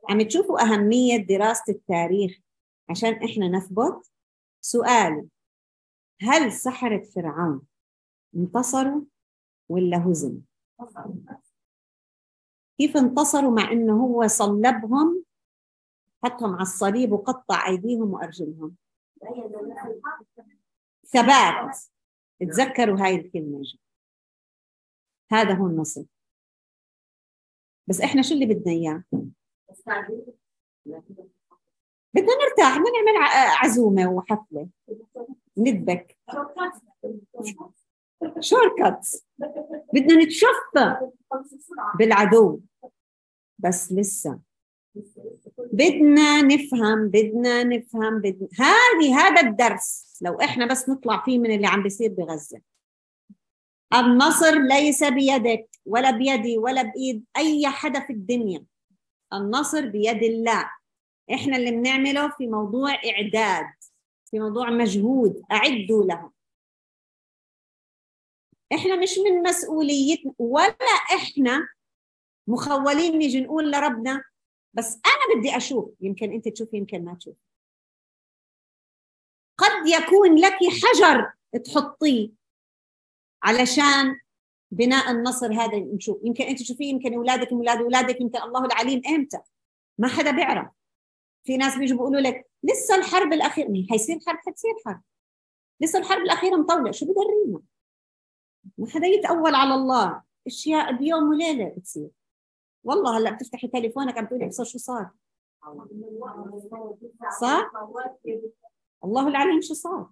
عم 0.10 0.22
تشوفوا 0.22 0.62
أهمية 0.62 1.18
دراسة 1.18 1.64
التاريخ 1.70 2.40
عشان 2.90 3.14
إحنا 3.14 3.48
نثبت؟ 3.48 4.12
سؤال 4.62 5.28
هل 6.22 6.52
سحرة 6.52 7.04
فرعون 7.16 7.62
انتصروا 8.36 9.02
ولا 9.70 10.08
هزم 10.08 10.40
كيف 12.78 12.98
انتصروا 12.98 13.52
مع 13.52 13.72
إنه 13.72 14.04
هو 14.04 14.28
صلبهم؟ 14.28 15.24
حطهم 16.24 16.54
على 16.54 16.62
الصليب 16.62 17.12
وقطع 17.12 17.68
أيديهم 17.68 18.14
وأرجلهم. 18.14 18.76
ثبات. 21.08 21.78
تذكروا 22.40 23.00
هاي 23.00 23.16
الكلمة 23.16 23.64
هذا 25.32 25.54
هو 25.54 25.68
النصر. 25.68 26.04
بس 27.88 28.02
إحنا 28.02 28.22
شو 28.22 28.34
اللي 28.34 28.46
بدنا 28.46 28.74
إياه؟ 28.74 29.04
بدنا 32.14 32.36
نرتاح 32.44 32.78
بدنا 32.78 33.02
نعمل 33.06 33.18
عزومة 33.58 34.10
وحفلة. 34.10 34.70
ندبك. 35.58 36.18
شوركت 38.40 39.26
بدنا 39.94 40.24
نتشفى 40.24 41.10
بالعدو. 42.00 42.60
بس 43.60 43.92
لسه. 43.92 44.40
بدنا 45.74 46.42
نفهم 46.42 47.08
بدنا 47.08 47.64
نفهم 47.64 48.20
بدنا. 48.22 48.48
هذه 48.60 49.20
هذا 49.20 49.42
الدرس. 49.42 50.20
لو 50.22 50.42
إحنا 50.42 50.66
بس 50.66 50.90
نطلع 50.90 51.24
فيه 51.26 51.40
من 51.40 51.52
اللي 51.52 51.68
عم 51.68 51.84
بيصير 51.84 52.12
بغزة. 52.12 52.62
النصر 53.94 54.62
ليس 54.62 55.04
بيدك 55.04 55.70
ولا 55.86 56.12
بيدي 56.12 56.58
ولا 56.58 56.82
بإيد 56.82 57.26
أي 57.38 57.68
حدا 57.68 58.00
في 58.00 58.14
الدنيا. 58.14 58.66
النصر 59.34 59.88
بيد 59.88 60.24
الله. 60.24 60.72
إحنا 61.34 61.58
اللي 61.58 61.72
بنعمله 61.72 62.30
في 62.38 62.48
موضوع 62.48 62.90
إعداد 62.92 63.66
في 64.26 64.40
موضوع 64.40 64.70
مجهود. 64.70 65.42
أعدوا 65.52 66.04
له 66.04 66.35
إحنا 68.74 68.96
مش 68.96 69.18
من 69.18 69.44
مسؤوليتنا 69.44 70.34
ولا 70.40 70.96
إحنا 71.16 71.68
مخولين 72.48 73.18
نيجي 73.18 73.42
نقول 73.42 73.72
لربنا 73.72 74.24
بس 74.74 74.94
أنا 74.94 75.40
بدي 75.40 75.58
أشوف 75.58 75.90
يمكن 76.02 76.32
أنت 76.32 76.48
تشوف 76.48 76.74
يمكن 76.74 77.06
ما 77.06 77.16
تشوف. 77.16 77.36
قد 79.58 79.88
يكون 79.88 80.36
لك 80.36 80.58
حجر 80.84 81.34
تحطيه 81.66 82.30
علشان 83.44 84.20
بناء 84.72 85.12
النصر 85.12 85.54
هذا 85.54 85.78
نشوف. 85.78 86.18
يمكن 86.24 86.44
أنت 86.44 86.60
تشوفيه 86.60 86.90
يمكن 86.90 87.14
أولادك 87.14 87.52
أولاد 87.52 87.82
أولادك 87.82 88.22
يمكن 88.22 88.42
الله 88.42 88.66
العليم 88.66 89.02
إمتى. 89.08 89.38
ما 89.98 90.08
حدا 90.08 90.32
بيعرف. 90.32 90.72
في 91.44 91.58
ناس 91.58 91.78
بيجوا 91.78 91.98
بيقولوا 91.98 92.22
لك 92.22 92.50
لسه 92.64 92.96
الحرب 92.96 93.34
الأخيرة 93.34 93.86
حيصير 93.90 94.20
حرب؟ 94.28 94.38
حتصير 94.38 94.74
حرب. 94.86 95.02
لسه 95.82 96.00
الحرب 96.00 96.22
الأخيرة 96.22 96.56
مطولة. 96.56 96.92
شو 96.92 97.06
بدرينا 97.06 97.62
ما 98.78 98.90
حدا 98.90 99.08
يتأول 99.08 99.56
على 99.56 99.74
الله. 99.76 100.22
أشياء 100.48 100.98
بيوم 100.98 101.30
وليله 101.30 101.74
بتصير. 101.78 102.10
والله 102.84 103.18
هلا 103.18 103.32
بتفتحي 103.32 103.68
تليفونك 103.68 104.18
عم 104.18 104.26
تقولي 104.26 104.52
شو 104.52 104.64
صار؟ 104.64 105.10
صح 107.42 107.72
الله 109.04 109.28
العليم 109.28 109.62
شو 109.62 109.74
صار؟ 109.74 110.10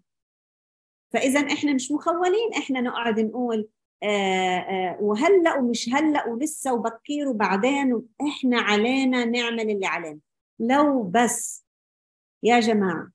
فإذا 1.13 1.39
إحنا 1.39 1.73
مش 1.73 1.91
مخولين 1.91 2.53
إحنا 2.57 2.81
نقعد 2.81 3.19
نقول 3.19 3.69
آه 4.03 4.57
آه 4.57 4.97
وهلأ 5.01 5.57
ومش 5.57 5.89
هلأ 5.93 6.27
ولسه 6.27 6.73
وبكير 6.73 7.27
وبعدين 7.27 8.07
إحنا 8.27 8.59
علينا 8.61 9.25
نعمل 9.25 9.69
اللي 9.69 9.85
علينا. 9.85 10.19
لو 10.59 11.03
بس 11.03 11.65
يا 12.43 12.59
جماعة 12.59 13.11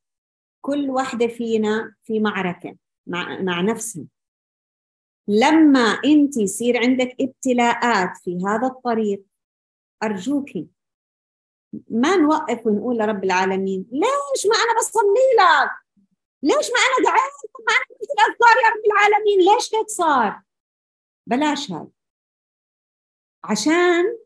كل 0.60 0.90
واحدة 0.90 1.26
فينا 1.26 1.94
في 2.02 2.20
معركة 2.20 2.76
مع 3.06 3.40
مع 3.40 3.60
نفسها. 3.60 4.04
لما 5.28 6.00
أنت 6.04 6.36
يصير 6.36 6.78
عندك 6.78 7.16
ابتلاءات 7.20 8.16
في 8.24 8.38
هذا 8.46 8.66
الطريق 8.66 9.24
ارجوكي 10.02 10.68
ما 11.90 12.16
نوقف 12.16 12.66
ونقول 12.66 12.98
لرب 12.98 13.24
العالمين 13.24 13.86
ليش 13.92 14.46
ما 14.46 14.54
أنا 14.54 14.78
بصلي 14.80 15.28
لك؟ 15.38 15.70
ليش 16.42 16.70
ما 16.70 16.78
أنا 16.78 17.10
دعيت؟ 17.10 17.32
ما 17.68 17.72
أنا 17.74 17.98
قلت 18.00 18.10
الاذكار 18.10 18.56
يا 18.64 18.68
رب 18.70 18.84
العالمين 18.86 19.38
ليش 19.38 19.74
هيك 19.74 19.88
صار؟ 19.88 20.42
بلاش 21.26 21.72
هذا. 21.72 21.88
عشان 23.44 24.18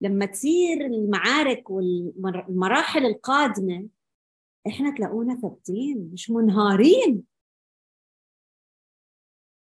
لما 0.00 0.26
تصير 0.26 0.86
المعارك 0.86 1.70
والمراحل 1.70 3.06
القادمة 3.06 3.88
إحنا 4.66 4.94
تلاقونا 4.96 5.34
ثابتين 5.34 6.10
مش 6.12 6.30
منهارين. 6.30 7.24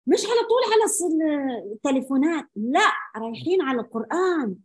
مش 0.07 0.19
على 0.25 0.47
طول 0.49 0.61
على 0.73 0.85
التليفونات 1.73 2.45
لا 2.55 2.91
رايحين 3.17 3.61
على 3.61 3.81
القرآن. 3.81 4.55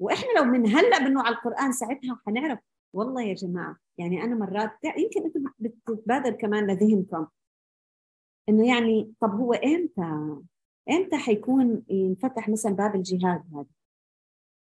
وإحنا 0.00 0.28
لو 0.38 0.44
من 0.44 0.66
هلأ 0.66 0.98
بنوع 0.98 1.26
على 1.26 1.34
القرآن 1.34 1.72
ساعتها 1.72 2.20
حنعرف 2.26 2.58
والله 2.92 3.22
يا 3.22 3.34
جماعة 3.34 3.76
يعني 3.98 4.22
أنا 4.24 4.34
مرات 4.34 4.70
يمكن 4.84 5.24
أنتم 5.24 5.44
بتتبادر 5.58 6.30
كمان 6.30 6.66
لذهنكم. 6.66 7.26
إنه 8.48 8.68
يعني 8.68 9.14
طب 9.20 9.30
هو 9.30 9.52
إمتى؟ 9.52 10.36
إمتى 10.90 11.16
حيكون 11.16 11.84
ينفتح 11.88 12.48
مثلا 12.48 12.72
باب 12.72 12.94
الجهاد 12.94 13.44
هذا؟ 13.54 13.66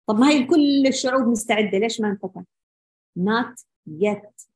طب 0.08 0.16
ما 0.16 0.30
هي 0.30 0.46
كل 0.46 0.88
الشعوب 0.88 1.28
مستعدة 1.28 1.78
ليش 1.78 2.02
ما 2.02 2.08
انفتح؟ 2.08 2.44
Not 3.20 3.64
yet. 3.90 4.48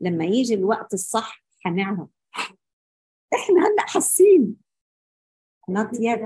لما 0.00 0.24
يجي 0.24 0.54
الوقت 0.54 0.94
الصح 0.94 1.43
حنعرف 1.64 2.08
إحنا 3.34 3.60
هلأ 3.60 3.86
حاسين. 3.86 4.56
Yet. 5.70 6.20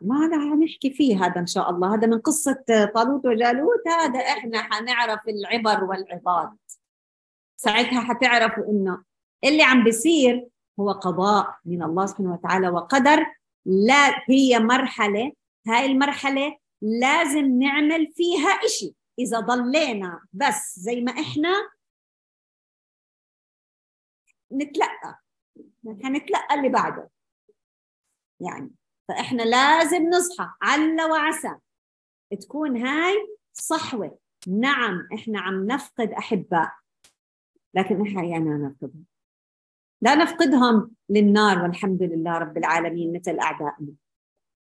ما 0.00 0.28
لا 0.28 0.36
نحكي 0.36 0.90
فيه 0.90 1.24
هذا 1.24 1.40
إن 1.40 1.46
شاء 1.46 1.70
الله. 1.70 1.94
هذا 1.94 2.06
من 2.06 2.20
قصة 2.20 2.64
طالوت 2.94 3.26
وجالوت. 3.26 3.88
هذا 3.88 4.20
إحنا 4.20 4.62
حنعرف 4.62 5.28
العبر 5.28 5.84
والعظات 5.84 6.52
ساعتها 7.56 8.00
حتعرفوا 8.00 8.64
إنه 8.64 9.04
اللي 9.44 9.62
عم 9.62 9.84
بيصير 9.84 10.48
هو 10.80 10.90
قضاء 10.90 11.58
من 11.64 11.82
الله 11.82 12.06
سبحانه 12.06 12.32
وتعالى 12.32 12.68
وقدر. 12.68 13.26
لا 13.66 14.22
هي 14.28 14.58
مرحلة. 14.58 15.32
هاي 15.66 15.86
المرحلة 15.86 16.56
لازم 16.82 17.58
نعمل 17.58 18.12
فيها 18.12 18.48
إشي. 18.48 18.94
إذا 19.18 19.40
ضلينا 19.40 20.20
بس 20.32 20.78
زي 20.78 21.00
ما 21.00 21.12
إحنا 21.12 21.73
نتلقى. 24.52 25.18
حنتلقى 26.02 26.54
اللي 26.54 26.68
بعده. 26.68 27.10
يعني 28.40 28.70
فإحنا 29.08 29.42
لازم 29.42 30.02
نصحى 30.02 30.50
عل 30.62 31.00
وعسى. 31.00 31.54
تكون 32.40 32.76
هاي 32.76 33.36
صحوة. 33.52 34.18
نعم 34.48 35.08
إحنا 35.14 35.40
عم 35.40 35.66
نفقد 35.66 36.10
أحباء. 36.10 36.72
لكن 37.74 38.06
إحنا 38.06 38.20
أحيانا 38.20 38.56
نفقدهم. 38.56 39.04
لا 40.02 40.14
نفقدهم 40.14 40.90
للنار 41.08 41.62
والحمد 41.62 42.02
لله 42.02 42.38
رب 42.38 42.58
العالمين 42.58 43.16
مثل 43.16 43.38
أعدائنا. 43.38 43.92